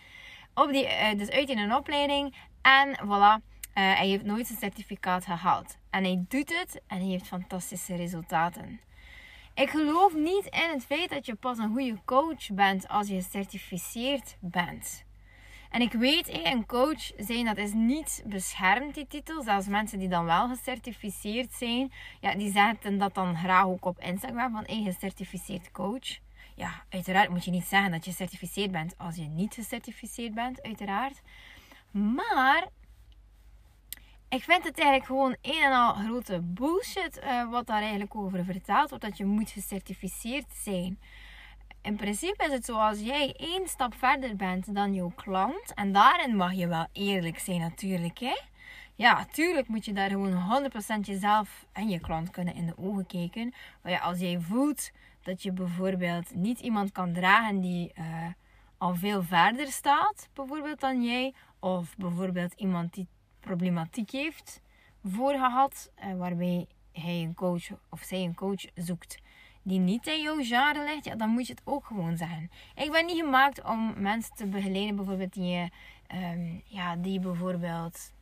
op 0.54 0.72
die, 0.72 0.84
uh, 0.84 1.18
dus 1.18 1.30
uit 1.30 1.48
in 1.48 1.58
een 1.58 1.74
opleiding. 1.74 2.34
En 2.62 2.96
voilà, 2.96 3.06
uh, 3.40 3.40
hij 3.72 4.06
heeft 4.06 4.24
nooit 4.24 4.46
zijn 4.46 4.58
certificaat 4.58 5.24
gehaald. 5.24 5.76
En 5.90 6.04
hij 6.04 6.24
doet 6.28 6.58
het 6.58 6.80
en 6.86 6.98
hij 6.98 7.06
heeft 7.06 7.26
fantastische 7.26 7.96
resultaten. 7.96 8.80
Ik 9.58 9.70
geloof 9.70 10.14
niet 10.14 10.44
in 10.44 10.70
het 10.70 10.84
feit 10.84 11.10
dat 11.10 11.26
je 11.26 11.34
pas 11.34 11.58
een 11.58 11.72
goede 11.72 11.98
coach 12.04 12.50
bent 12.52 12.88
als 12.88 13.08
je 13.08 13.14
gecertificeerd 13.14 14.36
bent. 14.40 15.04
En 15.70 15.80
ik 15.80 15.92
weet, 15.92 16.28
een 16.44 16.66
coach 16.66 17.10
zijn, 17.16 17.44
dat 17.44 17.56
is 17.56 17.72
niet 17.72 18.22
beschermd, 18.26 18.94
die 18.94 19.06
titel. 19.06 19.42
Zelfs 19.42 19.66
mensen 19.66 19.98
die 19.98 20.08
dan 20.08 20.24
wel 20.24 20.48
gecertificeerd 20.48 21.52
zijn, 21.52 21.92
ja, 22.20 22.34
die 22.34 22.52
zetten 22.52 22.98
dat 22.98 23.14
dan 23.14 23.36
graag 23.36 23.64
ook 23.64 23.84
op 23.84 23.98
Instagram 23.98 24.52
van 24.52 24.64
een 24.66 24.84
gecertificeerd 24.84 25.70
coach 25.70 26.18
ja, 26.58 26.82
uiteraard 26.88 27.28
moet 27.28 27.44
je 27.44 27.50
niet 27.50 27.64
zeggen 27.64 27.90
dat 27.90 28.04
je 28.04 28.10
gecertificeerd 28.10 28.70
bent 28.70 28.94
als 28.98 29.16
je 29.16 29.22
niet 29.22 29.54
gecertificeerd 29.54 30.34
bent, 30.34 30.62
uiteraard. 30.62 31.20
Maar 31.90 32.68
ik 34.28 34.42
vind 34.42 34.64
het 34.64 34.78
eigenlijk 34.78 35.06
gewoon 35.06 35.36
een 35.42 35.62
en 35.62 35.72
al 35.72 35.94
grote 35.94 36.40
bullshit 36.42 37.20
uh, 37.24 37.50
wat 37.50 37.66
daar 37.66 37.80
eigenlijk 37.80 38.14
over 38.14 38.44
verteld 38.44 38.88
wordt. 38.90 39.04
Dat 39.04 39.16
je 39.16 39.24
moet 39.24 39.50
gecertificeerd 39.50 40.52
zijn. 40.52 40.98
In 41.82 41.96
principe 41.96 42.44
is 42.44 42.52
het 42.52 42.64
zo 42.64 42.76
als 42.76 43.00
jij 43.00 43.34
één 43.36 43.68
stap 43.68 43.94
verder 43.94 44.36
bent 44.36 44.74
dan 44.74 44.94
jouw 44.94 45.12
klant. 45.14 45.74
En 45.74 45.92
daarin 45.92 46.36
mag 46.36 46.52
je 46.52 46.68
wel 46.68 46.86
eerlijk 46.92 47.38
zijn 47.38 47.60
natuurlijk. 47.60 48.18
Hè? 48.18 48.36
Ja, 48.94 49.24
tuurlijk 49.24 49.68
moet 49.68 49.84
je 49.84 49.92
daar 49.92 50.10
gewoon 50.10 50.70
100% 50.96 51.00
jezelf 51.00 51.66
en 51.72 51.88
je 51.88 52.00
klant 52.00 52.30
kunnen 52.30 52.54
in 52.54 52.66
de 52.66 52.78
ogen 52.78 53.06
kijken. 53.06 53.54
Maar 53.82 53.92
ja, 53.92 53.98
als 53.98 54.18
jij 54.18 54.40
voelt 54.40 54.90
dat 55.22 55.42
je 55.42 55.52
bijvoorbeeld 55.52 56.34
niet 56.34 56.60
iemand 56.60 56.92
kan 56.92 57.12
dragen 57.12 57.60
die 57.60 57.92
uh, 57.98 58.04
al 58.78 58.94
veel 58.94 59.22
verder 59.22 59.66
staat, 59.66 60.28
bijvoorbeeld 60.32 60.80
dan 60.80 61.02
jij. 61.02 61.34
Of 61.60 61.96
bijvoorbeeld 61.96 62.52
iemand 62.52 62.94
die 62.94 63.08
problematiek 63.40 64.10
heeft 64.10 64.60
voorgehad, 65.04 65.90
uh, 66.04 66.14
waarbij 66.14 66.66
hij 66.92 67.22
een 67.22 67.34
coach 67.34 67.70
of 67.88 68.02
zij 68.02 68.22
een 68.22 68.34
coach 68.34 68.64
zoekt 68.74 69.18
die 69.68 69.78
niet 69.78 70.06
in 70.06 70.22
jouw 70.22 70.42
genre 70.42 70.84
ligt, 70.84 71.04
ja, 71.04 71.14
dan 71.14 71.28
moet 71.28 71.46
je 71.46 71.52
het 71.52 71.62
ook 71.64 71.86
gewoon 71.86 72.16
zeggen. 72.16 72.50
Ik 72.74 72.90
ben 72.90 73.06
niet 73.06 73.20
gemaakt 73.20 73.62
om 73.62 73.94
mensen 73.96 74.34
te 74.34 74.46
begeleiden, 74.46 74.96
bijvoorbeeld 74.96 75.32
die, 75.32 75.72
um, 76.14 76.62
ja, 76.64 76.96
die 76.96 77.20
bijvoorbeeld 77.20 78.12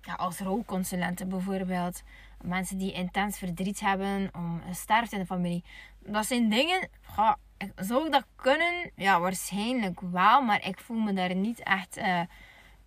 ja, 0.00 0.14
als 0.14 0.38
rouwconsulenten 0.38 1.28
bijvoorbeeld. 1.28 2.02
Mensen 2.40 2.78
die 2.78 2.92
intens 2.92 3.38
verdriet 3.38 3.80
hebben 3.80 4.30
om 4.34 4.62
een 4.66 4.74
sterfte 4.74 5.14
in 5.14 5.20
de 5.20 5.26
familie. 5.26 5.64
Dat 5.98 6.26
zijn 6.26 6.48
dingen, 6.48 6.88
ga, 7.00 7.38
zou 7.76 8.06
ik 8.06 8.12
dat 8.12 8.26
kunnen? 8.36 8.90
Ja, 8.94 9.20
waarschijnlijk 9.20 10.00
wel. 10.00 10.42
Maar 10.42 10.66
ik 10.66 10.78
voel 10.78 10.98
me 10.98 11.12
daar 11.12 11.34
niet 11.34 11.60
echt 11.60 11.98
uh, 11.98 12.20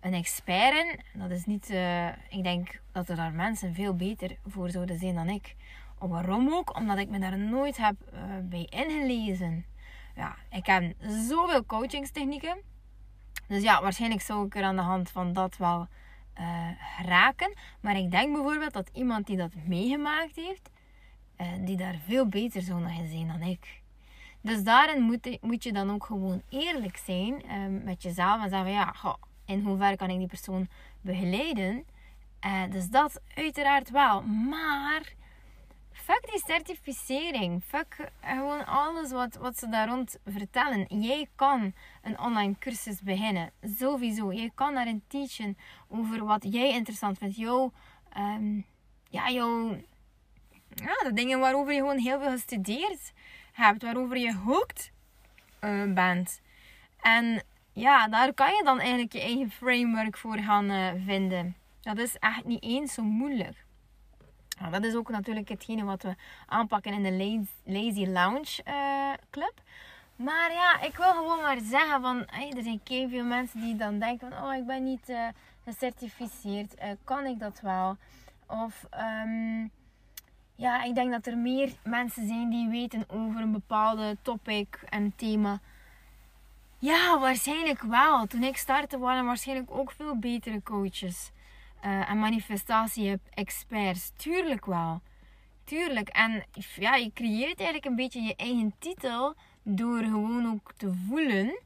een 0.00 0.14
expert 0.14 0.74
in. 0.74 1.00
Dat 1.20 1.30
is 1.30 1.44
niet, 1.44 1.70
uh, 1.70 2.08
ik 2.08 2.42
denk 2.42 2.80
dat 2.92 3.08
er 3.08 3.16
daar 3.16 3.32
mensen 3.32 3.74
veel 3.74 3.94
beter 3.94 4.36
voor 4.46 4.70
zouden 4.70 4.98
zijn 4.98 5.14
dan 5.14 5.28
ik. 5.28 5.56
Waarom 5.98 6.52
ook? 6.52 6.76
Omdat 6.76 6.98
ik 6.98 7.08
me 7.08 7.18
daar 7.18 7.38
nooit 7.38 7.76
heb 7.76 7.94
uh, 8.14 8.20
bij 8.42 8.66
ingelezen. 8.70 9.64
Ja, 10.16 10.36
ik 10.50 10.66
heb 10.66 10.94
zoveel 11.28 11.66
coachingstechnieken. 11.66 12.56
Dus 13.46 13.62
ja, 13.62 13.82
waarschijnlijk 13.82 14.22
zou 14.22 14.46
ik 14.46 14.56
er 14.56 14.62
aan 14.62 14.76
de 14.76 14.82
hand 14.82 15.10
van 15.10 15.32
dat 15.32 15.56
wel 15.56 15.88
uh, 16.38 16.68
raken. 17.02 17.54
Maar 17.80 17.96
ik 17.96 18.10
denk 18.10 18.34
bijvoorbeeld 18.34 18.72
dat 18.72 18.90
iemand 18.92 19.26
die 19.26 19.36
dat 19.36 19.54
meegemaakt 19.66 20.36
heeft, 20.36 20.70
die 21.64 21.76
daar 21.76 21.98
veel 22.06 22.26
beter 22.26 22.62
zou 22.62 22.80
nog 22.80 22.98
in 22.98 23.08
zijn 23.08 23.28
dan 23.28 23.42
ik. 23.42 23.82
Dus 24.40 24.62
daarin 24.62 25.02
moet, 25.02 25.38
moet 25.40 25.64
je 25.64 25.72
dan 25.72 25.90
ook 25.90 26.04
gewoon 26.04 26.42
eerlijk 26.48 26.96
zijn 26.96 27.42
met 27.84 28.02
jezelf 28.02 28.42
en 28.42 28.48
zeggen: 28.48 28.70
ja, 28.70 28.92
goh, 28.92 29.14
in 29.50 29.64
hoeverre 29.64 29.96
kan 29.96 30.10
ik 30.10 30.18
die 30.18 30.26
persoon 30.26 30.68
begeleiden? 31.00 31.84
dus 32.70 32.88
dat 32.88 33.20
uiteraard 33.34 33.90
wel. 33.90 34.22
Maar 34.22 35.14
fuck 35.92 36.30
die 36.30 36.42
certificering. 36.46 37.62
Fuck 37.64 38.10
gewoon 38.20 38.66
alles 38.66 39.10
wat, 39.10 39.34
wat 39.34 39.58
ze 39.58 39.68
daar 39.68 39.88
rond 39.88 40.18
vertellen. 40.26 41.00
Jij 41.00 41.28
kan 41.34 41.72
een 42.02 42.18
online 42.18 42.54
cursus 42.58 43.00
beginnen. 43.00 43.50
Sowieso. 43.78 44.32
Jij 44.32 44.50
kan 44.54 44.74
daarin 44.74 45.02
teachen 45.06 45.58
over 45.88 46.24
wat 46.24 46.46
jij 46.50 46.72
interessant 46.72 47.18
vindt. 47.18 47.36
Jouw, 47.36 47.72
um, 48.18 48.64
ja, 49.08 49.30
jouw, 49.30 49.76
ja, 50.74 50.94
de 51.02 51.12
dingen 51.12 51.38
waarover 51.38 51.72
je 51.72 51.78
gewoon 51.78 51.98
heel 51.98 52.20
veel 52.20 52.30
gestudeerd 52.30 53.12
hebt. 53.52 53.82
Waarover 53.82 54.16
je 54.16 54.34
hooked 54.34 54.92
uh, 55.60 55.92
bent. 55.92 56.40
En 57.00 57.42
ja, 57.80 58.08
daar 58.08 58.34
kan 58.34 58.54
je 58.54 58.62
dan 58.64 58.78
eigenlijk 58.78 59.12
je 59.12 59.20
eigen 59.20 59.50
framework 59.50 60.16
voor 60.16 60.38
gaan 60.38 60.70
uh, 60.70 60.88
vinden. 61.04 61.56
Dat 61.80 61.98
is 61.98 62.16
echt 62.18 62.44
niet 62.44 62.62
eens 62.62 62.94
zo 62.94 63.02
moeilijk. 63.02 63.64
Dat 64.70 64.84
is 64.84 64.94
ook 64.94 65.10
natuurlijk 65.10 65.48
hetgene 65.48 65.84
wat 65.84 66.02
we 66.02 66.14
aanpakken 66.46 66.92
in 66.92 67.02
de 67.02 67.46
Lazy 67.64 68.06
Lounge 68.06 68.62
uh, 68.68 69.12
Club. 69.30 69.54
Maar 70.16 70.52
ja, 70.52 70.80
ik 70.80 70.96
wil 70.96 71.12
gewoon 71.12 71.40
maar 71.42 71.58
zeggen 71.60 72.00
van... 72.00 72.26
Er 72.26 72.62
zijn 72.62 72.80
veel 72.84 73.24
mensen 73.24 73.60
die 73.60 73.76
dan 73.76 73.98
denken 73.98 74.30
van... 74.30 74.44
Oh, 74.44 74.54
ik 74.54 74.66
ben 74.66 74.84
niet 74.84 75.08
uh, 75.08 75.28
gecertificeerd. 75.64 76.74
Kan 77.04 77.26
ik 77.26 77.38
dat 77.38 77.60
wel? 77.60 77.96
Of... 78.46 78.86
Um, 79.24 79.70
ja, 80.54 80.82
ik 80.82 80.94
denk 80.94 81.10
dat 81.10 81.26
er 81.26 81.38
meer 81.38 81.72
mensen 81.84 82.26
zijn 82.26 82.50
die 82.50 82.68
weten 82.68 83.04
over 83.08 83.40
een 83.40 83.52
bepaalde 83.52 84.16
topic 84.22 84.82
en 84.88 85.12
thema. 85.16 85.60
Ja, 86.80 87.18
waarschijnlijk 87.18 87.82
wel. 87.82 88.26
Toen 88.26 88.42
ik 88.42 88.56
startte 88.56 88.98
waren 88.98 89.24
waarschijnlijk 89.24 89.70
ook 89.70 89.92
veel 89.92 90.18
betere 90.18 90.62
coaches. 90.62 91.30
Uh, 91.84 92.10
en 92.10 92.18
manifestatie-experts. 92.18 94.12
Tuurlijk 94.16 94.66
wel. 94.66 95.00
Tuurlijk. 95.64 96.08
En 96.08 96.44
ja, 96.74 96.94
je 96.94 97.12
creëert 97.12 97.56
eigenlijk 97.56 97.84
een 97.84 97.96
beetje 97.96 98.22
je 98.22 98.36
eigen 98.36 98.74
titel 98.78 99.34
door 99.62 100.02
gewoon 100.02 100.52
ook 100.52 100.72
te 100.76 100.92
voelen 101.08 101.60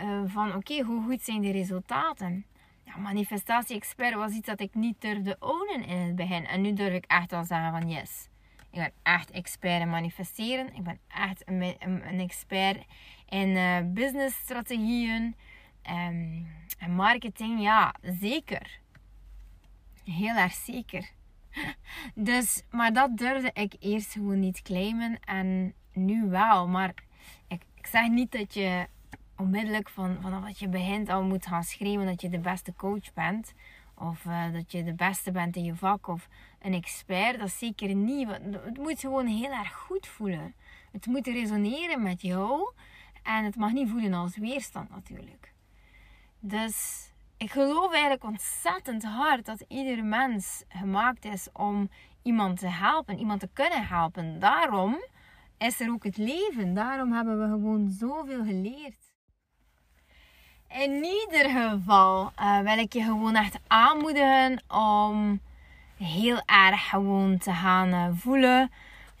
uh, 0.00 0.22
van 0.26 0.54
oké, 0.54 0.82
hoe 0.82 1.04
goed 1.04 1.22
zijn 1.22 1.40
de 1.40 1.50
resultaten. 1.50 2.46
Ja, 2.84 2.96
manifestatie-expert 2.96 4.14
was 4.14 4.32
iets 4.32 4.46
dat 4.46 4.60
ik 4.60 4.74
niet 4.74 5.00
durfde 5.00 5.36
ownen 5.38 5.84
in 5.84 5.96
het 5.96 6.16
begin. 6.16 6.46
En 6.46 6.60
nu 6.60 6.72
durf 6.72 6.94
ik 6.94 7.04
echt 7.06 7.30
wel 7.30 7.44
zeggen 7.44 7.70
van 7.70 7.90
yes. 7.90 8.28
Ik 8.70 8.78
ben 8.78 8.92
echt 9.02 9.30
expert 9.30 9.80
in 9.80 9.90
manifesteren. 9.90 10.74
Ik 10.74 10.82
ben 10.82 10.98
echt 11.08 11.42
een, 11.48 11.76
een, 11.78 12.20
expert 12.20 12.84
in 13.30 13.48
uh, 13.48 13.76
businessstrategieën 13.84 15.34
um, 15.90 16.46
en 16.78 16.90
marketing. 16.94 17.62
Ja, 17.62 17.94
zeker. 18.20 18.78
Heel 20.04 20.36
erg 20.36 20.52
zeker. 20.52 21.10
Dus, 22.14 22.62
maar 22.70 22.92
dat 22.92 23.16
durfde 23.16 23.50
ik 23.52 23.74
eerst 23.80 24.12
gewoon 24.12 24.40
niet 24.40 24.62
claimen 24.62 25.18
en 25.24 25.74
nu 25.92 26.28
wel. 26.28 26.68
Maar 26.68 26.94
ik, 27.48 27.62
zeg 27.82 28.08
niet 28.08 28.32
dat 28.32 28.54
je 28.54 28.86
onmiddellijk 29.36 29.88
van, 29.88 30.18
vanaf 30.20 30.44
dat 30.44 30.58
je 30.58 30.68
begint 30.68 31.08
al 31.08 31.22
moet 31.22 31.46
gaan 31.46 31.64
schreeuwen 31.64 32.06
dat 32.06 32.20
je 32.20 32.28
de 32.28 32.38
beste 32.38 32.74
coach 32.76 33.12
bent. 33.14 33.52
Of 33.94 34.24
uh, 34.24 34.52
dat 34.52 34.72
je 34.72 34.84
de 34.84 34.94
beste 34.94 35.30
bent 35.30 35.56
in 35.56 35.64
je 35.64 35.74
vak 35.74 36.06
of 36.08 36.28
een 36.58 36.74
expert. 36.74 37.38
Dat 37.38 37.46
is 37.46 37.58
zeker 37.58 37.94
niet. 37.94 38.28
Het 38.28 38.76
moet 38.76 39.00
gewoon 39.00 39.26
heel 39.26 39.52
erg 39.52 39.72
goed 39.72 40.06
voelen. 40.06 40.54
Het 40.92 41.06
moet 41.06 41.26
resoneren 41.26 42.02
met 42.02 42.22
jou. 42.22 42.72
En 43.22 43.44
het 43.44 43.56
mag 43.56 43.72
niet 43.72 43.90
voelen 43.90 44.14
als 44.14 44.36
weerstand 44.36 44.90
natuurlijk. 44.90 45.52
Dus 46.38 47.08
ik 47.36 47.50
geloof 47.50 47.92
eigenlijk 47.92 48.24
ontzettend 48.24 49.04
hard 49.04 49.46
dat 49.46 49.64
ieder 49.68 50.04
mens 50.04 50.64
gemaakt 50.68 51.24
is 51.24 51.48
om 51.52 51.90
iemand 52.22 52.58
te 52.58 52.68
helpen, 52.68 53.18
iemand 53.18 53.40
te 53.40 53.48
kunnen 53.52 53.86
helpen. 53.86 54.38
Daarom 54.38 54.98
is 55.58 55.80
er 55.80 55.90
ook 55.90 56.04
het 56.04 56.16
leven. 56.16 56.74
Daarom 56.74 57.12
hebben 57.12 57.40
we 57.40 57.46
gewoon 57.46 57.90
zoveel 57.90 58.44
geleerd. 58.44 59.08
In 60.68 61.04
ieder 61.04 61.50
geval 61.50 62.32
uh, 62.40 62.60
wil 62.60 62.78
ik 62.78 62.92
je 62.92 63.02
gewoon 63.02 63.34
echt 63.34 63.58
aanmoedigen 63.66 64.62
om 64.68 65.40
heel 65.96 66.42
erg 66.46 66.88
gewoon 66.88 67.38
te 67.38 67.52
gaan 67.52 67.88
uh, 67.88 68.06
voelen 68.12 68.70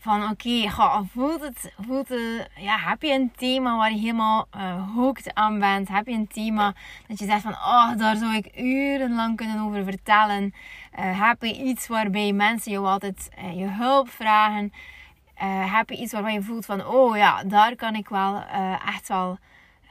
van 0.00 0.30
oké, 0.30 0.70
voelt 1.12 1.40
het, 1.40 1.72
voelt 1.86 2.08
ja, 2.56 2.78
heb 2.78 3.02
je 3.02 3.12
een 3.12 3.32
thema 3.36 3.76
waar 3.76 3.90
je 3.90 3.98
helemaal 3.98 4.48
uh, 4.56 4.94
hooked 4.94 5.34
aan 5.34 5.58
bent? 5.58 5.88
Heb 5.88 6.06
je 6.06 6.12
een 6.12 6.28
thema 6.28 6.74
dat 7.06 7.18
je 7.18 7.24
zegt 7.24 7.42
van, 7.42 7.52
oh, 7.52 7.96
daar 7.96 8.16
zou 8.16 8.34
ik 8.34 8.58
urenlang 8.58 9.36
kunnen 9.36 9.60
over 9.60 9.84
vertellen? 9.84 10.54
Uh, 10.98 11.28
heb 11.28 11.42
je 11.42 11.62
iets 11.62 11.86
waarbij 11.88 12.32
mensen 12.32 12.72
jou 12.72 12.86
altijd 12.86 13.30
uh, 13.38 13.58
je 13.58 13.66
hulp 13.66 14.08
vragen? 14.08 14.72
heb 15.70 15.90
je 15.90 15.96
iets 15.96 16.12
waarvan 16.12 16.32
je 16.32 16.42
voelt 16.42 16.66
van, 16.66 16.86
oh 16.86 17.16
ja, 17.16 17.44
daar 17.44 17.76
kan 17.76 17.94
ik 17.94 18.08
wel 18.08 18.44
echt 18.86 19.08
wel 19.08 19.38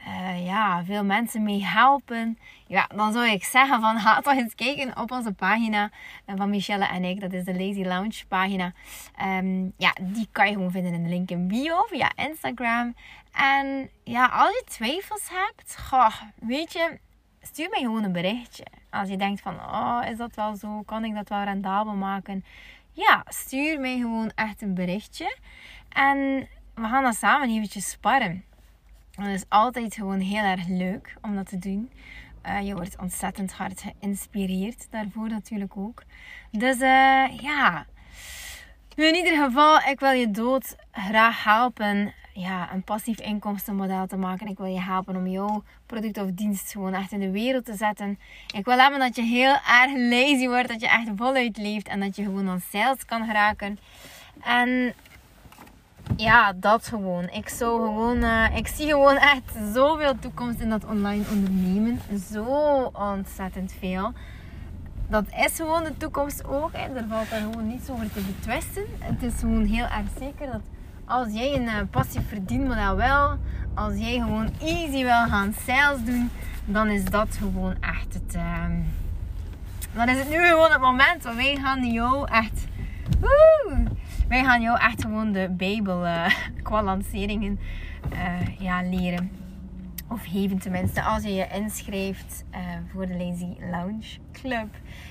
uh, 0.06 0.46
ja, 0.46 0.84
veel 0.84 1.04
mensen 1.04 1.42
mee 1.42 1.64
helpen. 1.64 2.38
Ja, 2.66 2.88
dan 2.94 3.12
zou 3.12 3.26
ik 3.26 3.44
zeggen 3.44 3.80
van 3.80 3.98
ga 4.00 4.20
toch 4.20 4.34
eens 4.34 4.54
kijken 4.54 4.96
op 4.96 5.10
onze 5.10 5.32
pagina 5.32 5.90
eh, 6.24 6.34
van 6.36 6.50
Michelle 6.50 6.84
en 6.84 7.04
ik. 7.04 7.20
Dat 7.20 7.32
is 7.32 7.44
de 7.44 7.54
Lazy 7.54 7.82
Lounge 7.82 8.26
pagina. 8.28 8.72
Um, 9.22 9.72
ja, 9.76 9.94
die 10.00 10.28
kan 10.32 10.46
je 10.46 10.52
gewoon 10.52 10.70
vinden 10.70 10.92
in 10.92 11.02
de 11.02 11.08
link 11.08 11.30
in 11.30 11.48
bio 11.48 11.82
via 11.88 12.12
Instagram. 12.16 12.94
En 13.32 13.90
ja, 14.04 14.26
als 14.26 14.50
je 14.50 14.64
twijfels 14.66 15.28
hebt, 15.30 15.78
goh, 15.78 16.14
weet 16.38 16.72
je, 16.72 16.98
stuur 17.40 17.68
mij 17.68 17.80
gewoon 17.80 18.04
een 18.04 18.12
berichtje. 18.12 18.64
Als 18.90 19.08
je 19.08 19.16
denkt 19.16 19.40
van, 19.40 19.54
oh, 19.54 20.00
is 20.10 20.16
dat 20.16 20.34
wel 20.34 20.56
zo? 20.56 20.82
Kan 20.82 21.04
ik 21.04 21.14
dat 21.14 21.28
wel 21.28 21.42
rendabel 21.42 21.94
maken? 21.94 22.44
Ja, 22.92 23.24
stuur 23.28 23.80
mij 23.80 23.98
gewoon 23.98 24.32
echt 24.34 24.62
een 24.62 24.74
berichtje. 24.74 25.38
En 25.88 26.48
we 26.74 26.82
gaan 26.86 27.02
dan 27.02 27.12
samen 27.12 27.48
eventjes 27.48 27.90
sparren. 27.90 28.44
Het 29.22 29.34
is 29.34 29.48
altijd 29.48 29.94
gewoon 29.94 30.20
heel 30.20 30.44
erg 30.44 30.66
leuk 30.66 31.14
om 31.22 31.34
dat 31.34 31.48
te 31.48 31.58
doen. 31.58 31.90
Uh, 32.46 32.66
je 32.66 32.74
wordt 32.74 32.98
ontzettend 32.98 33.52
hard 33.52 33.82
geïnspireerd 33.82 34.86
daarvoor 34.90 35.28
natuurlijk 35.28 35.76
ook. 35.76 36.02
Dus 36.50 36.74
uh, 36.74 37.40
ja, 37.40 37.86
in 38.94 39.14
ieder 39.14 39.44
geval, 39.44 39.78
ik 39.78 40.00
wil 40.00 40.10
je 40.10 40.30
dood 40.30 40.76
graag 40.92 41.44
helpen 41.44 42.14
ja, 42.32 42.72
een 42.72 42.82
passief 42.82 43.20
inkomstenmodel 43.20 44.06
te 44.06 44.16
maken. 44.16 44.46
Ik 44.46 44.58
wil 44.58 44.66
je 44.66 44.80
helpen 44.80 45.16
om 45.16 45.26
jouw 45.26 45.62
product 45.86 46.18
of 46.18 46.30
dienst 46.30 46.72
gewoon 46.72 46.94
echt 46.94 47.12
in 47.12 47.20
de 47.20 47.30
wereld 47.30 47.64
te 47.64 47.76
zetten. 47.76 48.18
Ik 48.54 48.64
wil 48.64 48.78
hebben 48.78 49.00
dat 49.00 49.16
je 49.16 49.22
heel 49.22 49.52
erg 49.52 49.92
lazy 49.96 50.48
wordt, 50.48 50.68
dat 50.68 50.80
je 50.80 50.88
echt 50.88 51.08
voluit 51.16 51.56
leeft 51.56 51.88
en 51.88 52.00
dat 52.00 52.16
je 52.16 52.22
gewoon 52.22 52.48
aan 52.48 52.62
sales 52.70 53.04
kan 53.04 53.26
geraken. 53.26 53.78
En 54.40 54.94
ja, 56.16 56.52
dat 56.52 56.86
gewoon. 56.86 57.28
Ik 57.28 57.48
zou 57.48 57.86
gewoon, 57.86 58.16
uh, 58.16 58.56
ik 58.56 58.66
zie 58.66 58.88
gewoon 58.88 59.16
echt 59.16 59.52
zoveel 59.74 60.18
toekomst 60.18 60.60
in 60.60 60.68
dat 60.68 60.84
online 60.84 61.24
ondernemen. 61.30 62.00
Zo 62.32 62.44
ontzettend 62.92 63.74
veel. 63.78 64.12
Dat 65.08 65.24
is 65.46 65.56
gewoon 65.56 65.84
de 65.84 65.96
toekomst 65.96 66.44
ook. 66.46 66.70
Hè. 66.72 66.92
Daar 66.94 67.04
valt 67.08 67.30
er 67.30 67.38
gewoon 67.38 67.68
niets 67.68 67.90
over 67.90 68.12
te 68.12 68.20
betwisten. 68.20 68.84
Het 68.98 69.22
is 69.22 69.34
gewoon 69.40 69.64
heel 69.64 69.84
erg 69.84 70.06
zeker 70.18 70.46
dat 70.52 70.60
als 71.04 71.32
jij 71.32 71.54
een 71.54 71.62
uh, 71.62 71.76
passief 71.90 72.28
verdienmodel 72.28 72.96
wil, 72.96 73.38
als 73.74 73.94
jij 73.94 74.18
gewoon 74.18 74.50
easy 74.60 75.02
wil 75.02 75.26
gaan 75.28 75.54
sales 75.66 76.04
doen, 76.04 76.30
dan 76.64 76.88
is 76.88 77.04
dat 77.04 77.28
gewoon 77.38 77.74
echt 77.80 78.14
het. 78.14 78.34
Uh, 78.36 78.64
dan 79.92 80.08
is 80.08 80.18
het 80.18 80.28
nu 80.28 80.46
gewoon 80.46 80.70
het 80.70 80.80
moment 80.80 81.22
waar 81.22 81.36
wij 81.36 81.56
gaan 81.62 81.92
jou 81.92 82.28
echt. 82.28 82.66
Wij 84.30 84.44
gaan 84.44 84.60
jou 84.62 84.78
echt 84.78 85.02
gewoon 85.02 85.32
de 85.32 85.48
Bijbel 85.50 86.04
uh, 86.04 86.26
qua 86.62 86.82
lanceringen 86.82 87.60
uh, 88.12 88.58
ja, 88.58 88.82
leren. 88.82 89.30
Of 90.08 90.24
geven 90.24 90.58
tenminste, 90.58 91.02
als 91.02 91.22
je 91.22 91.34
je 91.34 91.48
inschrijft 91.52 92.44
uh, 92.54 92.58
voor 92.92 93.06
de 93.06 93.14
Lazy 93.16 93.70
Lounge 93.70 94.18
Club. 94.32 94.68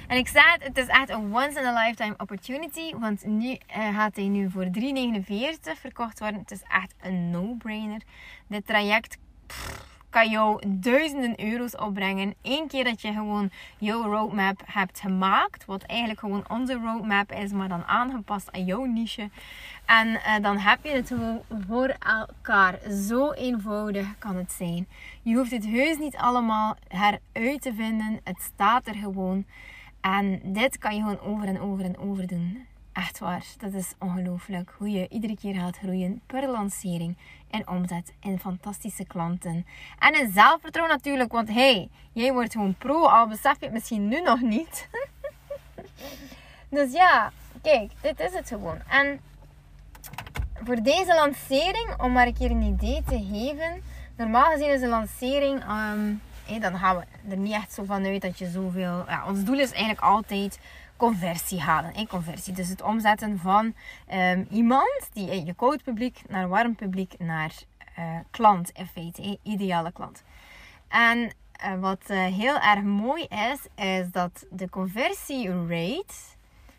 En 0.07 0.17
ik 0.17 0.27
zei 0.27 0.45
het, 0.51 0.63
het 0.63 0.77
is 0.77 0.87
echt 0.87 1.09
een 1.09 1.35
once 1.35 1.59
in 1.59 1.65
a 1.65 1.85
lifetime 1.85 2.13
opportunity. 2.17 2.95
Want 2.99 3.25
nu 3.25 3.57
gaat 3.67 4.15
hij 4.15 4.27
nu 4.27 4.49
voor 4.49 4.65
3,49 4.65 4.69
verkocht 5.79 6.19
worden. 6.19 6.39
Het 6.39 6.51
is 6.51 6.63
echt 6.67 6.95
een 7.01 7.29
no-brainer. 7.29 8.01
Dit 8.47 8.65
traject 8.65 9.17
kan 10.09 10.29
jou 10.29 10.61
duizenden 10.67 11.45
euro's 11.45 11.75
opbrengen. 11.75 12.33
Eén 12.41 12.67
keer 12.67 12.83
dat 12.83 13.01
je 13.01 13.11
gewoon 13.11 13.49
jouw 13.77 14.01
roadmap 14.03 14.61
hebt 14.65 14.99
gemaakt. 14.99 15.65
Wat 15.65 15.83
eigenlijk 15.83 16.19
gewoon 16.19 16.43
onze 16.47 16.73
roadmap 16.73 17.31
is, 17.31 17.51
maar 17.51 17.67
dan 17.67 17.83
aangepast 17.85 18.51
aan 18.51 18.65
jouw 18.65 18.83
niche. 18.83 19.29
En 19.85 20.07
uh, 20.07 20.35
dan 20.41 20.57
heb 20.57 20.79
je 20.83 20.89
het 20.89 21.07
gewoon 21.07 21.41
voor 21.67 21.95
elkaar. 21.99 22.79
Zo 23.07 23.31
eenvoudig 23.31 24.17
kan 24.17 24.35
het 24.35 24.51
zijn. 24.51 24.87
Je 25.21 25.35
hoeft 25.35 25.51
het 25.51 25.65
heus 25.65 25.97
niet 25.97 26.15
allemaal 26.15 26.75
heruit 26.87 27.61
te 27.61 27.73
vinden. 27.73 28.19
Het 28.23 28.41
staat 28.53 28.87
er 28.87 28.95
gewoon. 28.95 29.45
En 30.01 30.41
dit 30.43 30.77
kan 30.77 30.95
je 30.95 31.01
gewoon 31.01 31.19
over 31.19 31.47
en 31.47 31.59
over 31.59 31.85
en 31.85 31.97
over 31.97 32.27
doen. 32.27 32.67
Echt 32.99 33.19
waar, 33.19 33.45
dat 33.57 33.73
is 33.73 33.93
ongelooflijk 33.99 34.73
hoe 34.77 34.89
je 34.89 35.07
iedere 35.09 35.35
keer 35.35 35.55
gaat 35.55 35.77
groeien 35.77 36.21
per 36.25 36.49
lancering 36.49 37.17
en 37.49 37.67
omzet 37.67 38.13
en 38.19 38.39
fantastische 38.39 39.05
klanten. 39.05 39.65
En 39.99 40.19
in 40.19 40.31
zelfvertrouwen 40.31 40.95
natuurlijk, 40.95 41.31
want 41.31 41.49
hey, 41.49 41.89
jij 42.13 42.33
wordt 42.33 42.51
gewoon 42.51 42.75
pro, 42.75 43.05
al 43.05 43.27
besef 43.27 43.59
je 43.59 43.65
het 43.65 43.73
misschien 43.73 44.07
nu 44.07 44.21
nog 44.21 44.41
niet. 44.41 44.89
dus 46.69 46.91
ja, 46.91 47.31
kijk, 47.61 47.91
dit 48.01 48.19
is 48.19 48.33
het 48.33 48.47
gewoon. 48.47 48.79
En 48.87 49.19
voor 50.63 50.81
deze 50.81 51.13
lancering, 51.15 51.93
om 51.97 52.11
maar 52.11 52.27
een 52.27 52.37
keer 52.37 52.51
een 52.51 52.61
idee 52.61 53.03
te 53.07 53.27
geven. 53.31 53.81
Normaal 54.17 54.51
gezien 54.51 54.73
is 54.73 54.81
een 54.81 54.89
lancering, 54.89 55.63
um, 55.63 56.21
dan 56.61 56.77
gaan 56.77 56.97
we 56.97 57.03
er 57.29 57.37
niet 57.37 57.53
echt 57.53 57.73
zo 57.73 57.83
van 57.83 58.05
uit 58.05 58.21
dat 58.21 58.39
je 58.39 58.49
zoveel... 58.49 59.03
Ja, 59.07 59.23
ons 59.27 59.43
doel 59.43 59.59
is 59.59 59.71
eigenlijk 59.71 60.01
altijd 60.01 60.59
conversie 60.99 61.59
halen. 61.59 61.93
Hey, 61.93 62.05
conversie. 62.05 62.53
Dus 62.53 62.69
het 62.69 62.81
omzetten 62.81 63.39
van 63.39 63.73
um, 64.13 64.47
iemand, 64.51 65.09
die 65.13 65.45
je 65.45 65.53
koud 65.53 65.83
publiek, 65.83 66.21
naar 66.27 66.47
warm 66.47 66.75
publiek, 66.75 67.13
naar 67.19 67.53
uh, 67.99 68.19
klant 68.31 68.69
in 68.69 68.85
feite. 68.85 69.39
ideale 69.43 69.91
klant. 69.91 70.23
En 70.87 71.17
uh, 71.17 71.79
wat 71.79 72.01
uh, 72.07 72.25
heel 72.25 72.59
erg 72.59 72.81
mooi 72.83 73.23
is, 73.23 73.85
is 73.85 74.11
dat 74.11 74.45
de 74.51 74.69
conversierate, 74.69 76.13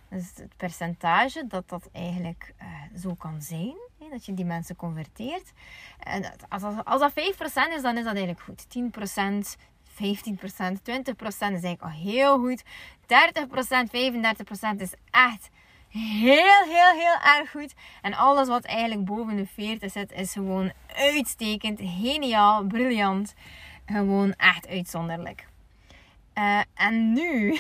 dus 0.09 0.33
het 0.35 0.57
percentage, 0.57 1.47
dat 1.47 1.69
dat 1.69 1.89
eigenlijk 1.93 2.55
zo 2.97 3.15
kan 3.15 3.43
zijn. 3.43 3.75
Dat 4.11 4.27
je 4.27 4.35
die 4.35 4.45
mensen 4.45 4.77
converteert. 4.77 5.53
En 5.99 6.33
als, 6.49 6.63
als 6.85 7.01
dat 7.01 7.11
5% 7.11 7.15
is, 7.75 7.83
dan 7.83 7.97
is 7.97 8.05
dat 8.05 8.17
eigenlijk 8.17 8.41
goed. 8.41 8.67
10%, 9.57 9.61
15%, 10.01 10.03
20% 10.03 11.23
is 11.27 11.41
eigenlijk 11.41 11.83
al 11.83 11.89
heel 11.89 12.39
goed. 12.39 12.63
30%, 12.63 12.67
35% 13.91 14.77
is 14.77 14.93
echt 15.11 15.51
heel, 15.89 16.63
heel, 16.65 16.91
heel 16.91 17.39
erg 17.39 17.51
goed. 17.51 17.75
En 18.03 18.15
alles 18.15 18.49
wat 18.49 18.65
eigenlijk 18.65 19.05
boven 19.05 19.37
de 19.37 19.47
40 19.47 19.93
zit, 19.93 20.13
is 20.13 20.33
gewoon 20.33 20.73
uitstekend, 20.97 21.81
geniaal, 21.83 22.65
briljant. 22.65 23.35
Gewoon 23.87 24.35
echt 24.35 24.69
uitzonderlijk. 24.69 25.47
Uh, 26.35 26.61
en 26.75 27.13
nu, 27.13 27.59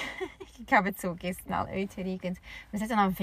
ik 0.60 0.68
heb 0.68 0.84
het 0.84 1.00
zo 1.00 1.14
keer 1.14 1.34
snel 1.44 1.66
uitgerekend, 1.66 2.38
we 2.70 2.78
zitten 2.78 2.96
aan 2.96 3.14
45% 3.14 3.16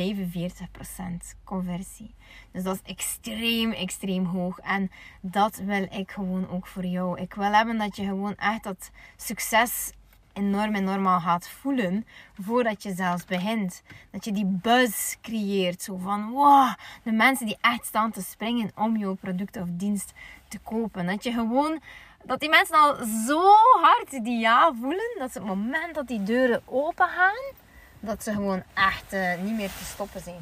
conversie. 1.43 2.13
Dus 2.51 2.63
dat 2.63 2.75
is 2.75 2.91
extreem, 2.91 3.71
extreem 3.71 4.25
hoog. 4.25 4.59
En 4.59 4.91
dat 5.21 5.57
wil 5.57 5.87
ik 5.91 6.11
gewoon 6.11 6.49
ook 6.49 6.67
voor 6.67 6.85
jou. 6.85 7.19
Ik 7.19 7.33
wil 7.33 7.51
hebben 7.51 7.77
dat 7.77 7.95
je 7.95 8.03
gewoon 8.03 8.35
echt 8.35 8.63
dat 8.63 8.91
succes 9.15 9.91
enorm, 10.33 10.75
enorm 10.75 11.07
al 11.07 11.19
gaat 11.19 11.49
voelen 11.49 12.05
voordat 12.41 12.83
je 12.83 12.93
zelfs 12.93 13.25
begint. 13.25 13.83
Dat 14.11 14.25
je 14.25 14.31
die 14.31 14.45
buzz 14.45 15.15
creëert. 15.21 15.81
Zo 15.81 15.97
van, 15.97 16.29
wow, 16.29 16.73
de 17.03 17.11
mensen 17.11 17.45
die 17.45 17.57
echt 17.61 17.85
staan 17.85 18.11
te 18.11 18.21
springen 18.21 18.71
om 18.75 18.97
jouw 18.97 19.13
product 19.13 19.57
of 19.57 19.67
dienst 19.71 20.13
te 20.47 20.59
kopen. 20.59 21.05
Dat 21.05 21.23
je 21.23 21.31
gewoon 21.31 21.79
dat 22.27 22.39
die 22.39 22.49
mensen 22.49 22.75
al 22.75 22.95
zo 23.27 23.53
hard 23.81 24.23
die 24.23 24.39
ja 24.39 24.73
voelen, 24.79 25.15
dat 25.17 25.31
ze 25.31 25.37
het 25.37 25.47
moment 25.47 25.95
dat 25.95 26.07
die 26.07 26.23
deuren 26.23 26.61
open 26.65 27.07
gaan, 27.07 27.53
dat 27.99 28.23
ze 28.23 28.31
gewoon 28.31 28.63
echt 28.73 29.13
uh, 29.13 29.35
niet 29.41 29.55
meer 29.55 29.67
te 29.67 29.83
stoppen 29.83 30.21
zijn. 30.21 30.41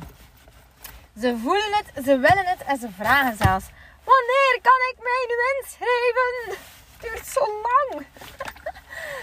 Ze 1.19 1.37
voelen 1.37 1.73
het, 1.73 2.05
ze 2.05 2.17
willen 2.17 2.45
het 2.45 2.63
en 2.63 2.77
ze 2.77 2.89
vragen 2.97 3.37
zelfs: 3.37 3.65
Wanneer 4.03 4.59
kan 4.61 4.79
ik 4.91 4.95
mij 4.99 5.25
nu 5.27 5.35
inschrijven? 5.59 6.59
Het 6.91 7.01
duurt 7.01 7.25
zo 7.27 7.61
lang. 7.61 8.05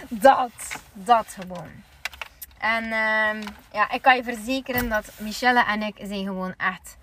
dat, 0.26 0.80
dat 0.92 1.36
gewoon. 1.40 1.70
En 2.58 2.84
uh, 2.84 3.48
ja, 3.72 3.90
ik 3.90 4.02
kan 4.02 4.16
je 4.16 4.22
verzekeren 4.22 4.88
dat 4.88 5.12
Michelle 5.18 5.64
en 5.64 5.82
ik 5.82 5.96
zijn 6.02 6.24
gewoon 6.24 6.54
echt. 6.56 6.96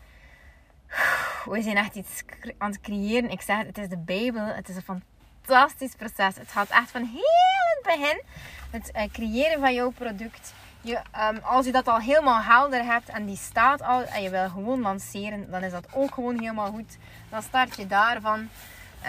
We 1.45 1.61
zijn 1.61 1.77
echt 1.77 1.95
iets 1.95 2.21
aan 2.57 2.71
het 2.71 2.81
creëren. 2.81 3.29
Ik 3.29 3.41
zeg 3.41 3.57
het, 3.57 3.65
het 3.65 3.77
is 3.77 3.89
de 3.89 3.97
Bijbel. 3.97 4.45
Het 4.45 4.69
is 4.69 4.75
een 4.75 5.03
fantastisch 5.41 5.95
proces. 5.95 6.35
Het 6.35 6.51
gaat 6.51 6.69
echt 6.69 6.91
van 6.91 7.03
heel 7.03 7.81
het 7.81 7.97
begin. 7.97 8.21
Het 8.69 8.91
uh, 8.95 9.03
creëren 9.11 9.59
van 9.59 9.73
jouw 9.73 9.89
product. 9.89 10.53
Je, 10.81 11.01
um, 11.31 11.37
als 11.43 11.65
je 11.65 11.71
dat 11.71 11.87
al 11.87 11.99
helemaal 11.99 12.41
helder 12.41 12.83
hebt 12.83 13.09
en 13.09 13.25
die 13.25 13.37
staat 13.37 13.81
al 13.81 14.03
en 14.03 14.21
je 14.21 14.29
wil 14.29 14.49
gewoon 14.49 14.81
lanceren, 14.81 15.51
dan 15.51 15.63
is 15.63 15.71
dat 15.71 15.87
ook 15.93 16.13
gewoon 16.13 16.39
helemaal 16.39 16.71
goed. 16.71 16.97
Dan 17.29 17.41
start 17.41 17.75
je 17.75 17.87
daarvan 17.87 18.49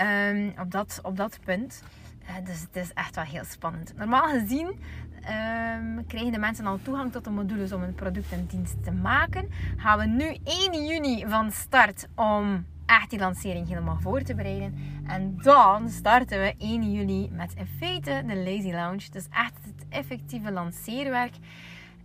um, 0.00 0.54
op, 0.58 0.70
dat, 0.70 1.00
op 1.02 1.16
dat 1.16 1.38
punt. 1.44 1.82
Uh, 2.22 2.46
dus 2.46 2.60
het 2.60 2.76
is 2.76 2.92
echt 2.92 3.14
wel 3.14 3.24
heel 3.24 3.44
spannend. 3.44 3.96
Normaal 3.96 4.28
gezien 4.28 4.66
um, 4.66 6.06
krijgen 6.06 6.32
de 6.32 6.38
mensen 6.38 6.66
al 6.66 6.78
toegang 6.82 7.12
tot 7.12 7.24
de 7.24 7.30
modules 7.30 7.72
om 7.72 7.82
een 7.82 7.94
product 7.94 8.32
en 8.32 8.46
dienst 8.46 8.84
te 8.84 8.90
maken. 8.90 9.50
Gaan 9.76 9.98
we 9.98 10.06
nu 10.06 10.36
1 10.44 10.86
juni 10.86 11.24
van 11.28 11.52
start 11.52 12.06
om 12.14 12.66
echt 12.90 13.10
die 13.10 13.18
lancering 13.18 13.68
helemaal 13.68 13.98
voor 14.00 14.22
te 14.22 14.34
bereiden. 14.34 15.02
En 15.06 15.38
dan 15.42 15.90
starten 15.90 16.40
we 16.40 16.54
1 16.58 16.92
juli 16.92 17.28
met 17.32 17.54
in 17.56 17.68
feite 17.78 18.22
de 18.26 18.36
Lazy 18.36 18.70
Lounge. 18.70 19.10
Dus 19.10 19.26
echt 19.30 19.52
het 19.64 19.86
effectieve 19.88 20.52
lanceerwerk. 20.52 21.34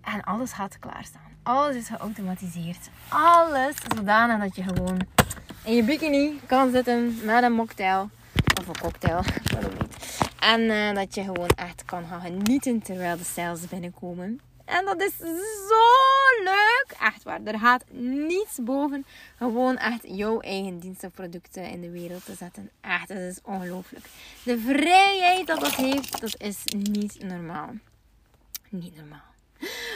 En 0.01 0.23
alles 0.23 0.51
gaat 0.51 0.79
klaarstaan. 0.79 1.21
Alles 1.43 1.75
is 1.75 1.87
geautomatiseerd. 1.87 2.89
Alles 3.07 3.75
zodanig 3.95 4.39
dat 4.39 4.55
je 4.55 4.63
gewoon 4.63 4.99
in 5.63 5.75
je 5.75 5.83
bikini 5.83 6.39
kan 6.45 6.71
zitten 6.71 7.15
met 7.25 7.43
een 7.43 7.53
mocktail. 7.53 8.09
Of 8.59 8.67
een 8.67 8.79
cocktail, 8.81 9.21
dat 9.59 9.81
niet. 9.81 10.19
En 10.39 10.61
uh, 10.61 10.93
dat 10.93 11.15
je 11.15 11.23
gewoon 11.23 11.49
echt 11.55 11.85
kan 11.85 12.03
gaan 12.09 12.21
genieten 12.21 12.81
terwijl 12.81 13.17
de 13.17 13.23
sales 13.23 13.67
binnenkomen. 13.67 14.39
En 14.65 14.85
dat 14.85 15.01
is 15.01 15.17
zo 15.67 15.85
leuk. 16.43 16.95
Echt 16.99 17.23
waar. 17.23 17.43
Er 17.43 17.59
gaat 17.59 17.83
niets 17.91 18.57
boven. 18.61 19.05
Gewoon 19.37 19.77
echt 19.77 20.01
jouw 20.03 20.39
eigen 20.39 20.79
diensten 20.79 21.11
producten 21.11 21.69
in 21.69 21.81
de 21.81 21.89
wereld 21.89 22.25
te 22.25 22.33
zetten. 22.33 22.69
Echt, 22.81 23.07
dat 23.07 23.17
is 23.17 23.39
ongelooflijk. 23.43 24.05
De 24.43 24.59
vrijheid 24.59 25.47
dat 25.47 25.59
dat 25.59 25.75
heeft, 25.75 26.21
dat 26.21 26.41
is 26.41 26.63
niet 26.65 27.23
normaal. 27.23 27.69
Niet 28.69 28.95
normaal. 28.95 29.33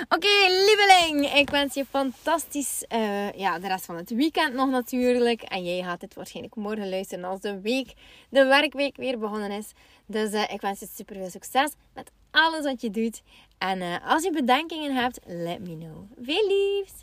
Oké, 0.09 0.27
lieveling. 0.47 1.33
Ik 1.33 1.49
wens 1.49 1.73
je 1.73 1.85
fantastisch 1.85 2.85
uh, 2.93 3.31
ja, 3.31 3.59
de 3.59 3.67
rest 3.67 3.85
van 3.85 3.95
het 3.95 4.09
weekend 4.09 4.53
nog 4.53 4.69
natuurlijk. 4.69 5.41
En 5.41 5.63
jij 5.63 5.83
gaat 5.83 5.99
dit 5.99 6.13
waarschijnlijk 6.13 6.55
morgen 6.55 6.89
luisteren 6.89 7.23
als 7.23 7.41
de 7.41 7.61
week, 7.61 7.93
de 8.29 8.45
werkweek 8.45 8.95
weer 8.95 9.19
begonnen 9.19 9.51
is. 9.51 9.71
Dus 10.05 10.31
uh, 10.31 10.43
ik 10.49 10.61
wens 10.61 10.79
je 10.79 10.87
super 10.95 11.15
veel 11.15 11.29
succes 11.29 11.71
met 11.93 12.11
alles 12.31 12.63
wat 12.63 12.81
je 12.81 12.89
doet. 12.89 13.21
En 13.57 13.77
uh, 13.77 13.95
als 14.05 14.23
je 14.23 14.31
bedenkingen 14.31 14.95
hebt, 14.95 15.19
let 15.25 15.59
me 15.59 15.77
know. 15.77 16.11
Veel 16.21 16.47
liefs! 16.47 16.93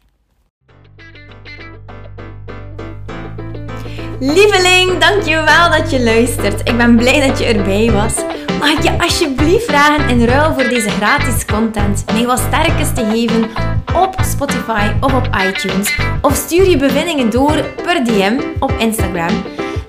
Lieveling, 4.20 4.98
dankjewel 4.98 5.70
dat 5.70 5.90
je 5.90 6.02
luistert. 6.02 6.68
Ik 6.68 6.76
ben 6.76 6.96
blij 6.96 7.28
dat 7.28 7.38
je 7.38 7.44
erbij 7.44 7.90
was. 7.90 8.14
Mag 8.58 8.70
ik 8.70 8.82
je 8.82 8.98
alsjeblieft 8.98 9.64
vragen 9.64 10.08
in 10.08 10.24
ruil 10.24 10.54
voor 10.54 10.68
deze 10.68 10.90
gratis 10.90 11.44
content 11.44 12.04
mij 12.12 12.26
wat 12.26 12.38
sterkes 12.38 12.94
te 12.94 13.04
geven 13.04 13.50
op 13.94 14.14
Spotify 14.22 14.92
of 15.00 15.14
op 15.14 15.28
iTunes? 15.48 15.98
Of 16.22 16.34
stuur 16.34 16.68
je 16.68 16.76
bevindingen 16.76 17.30
door 17.30 17.64
per 17.82 18.04
DM 18.04 18.40
op 18.58 18.70
Instagram. 18.78 19.42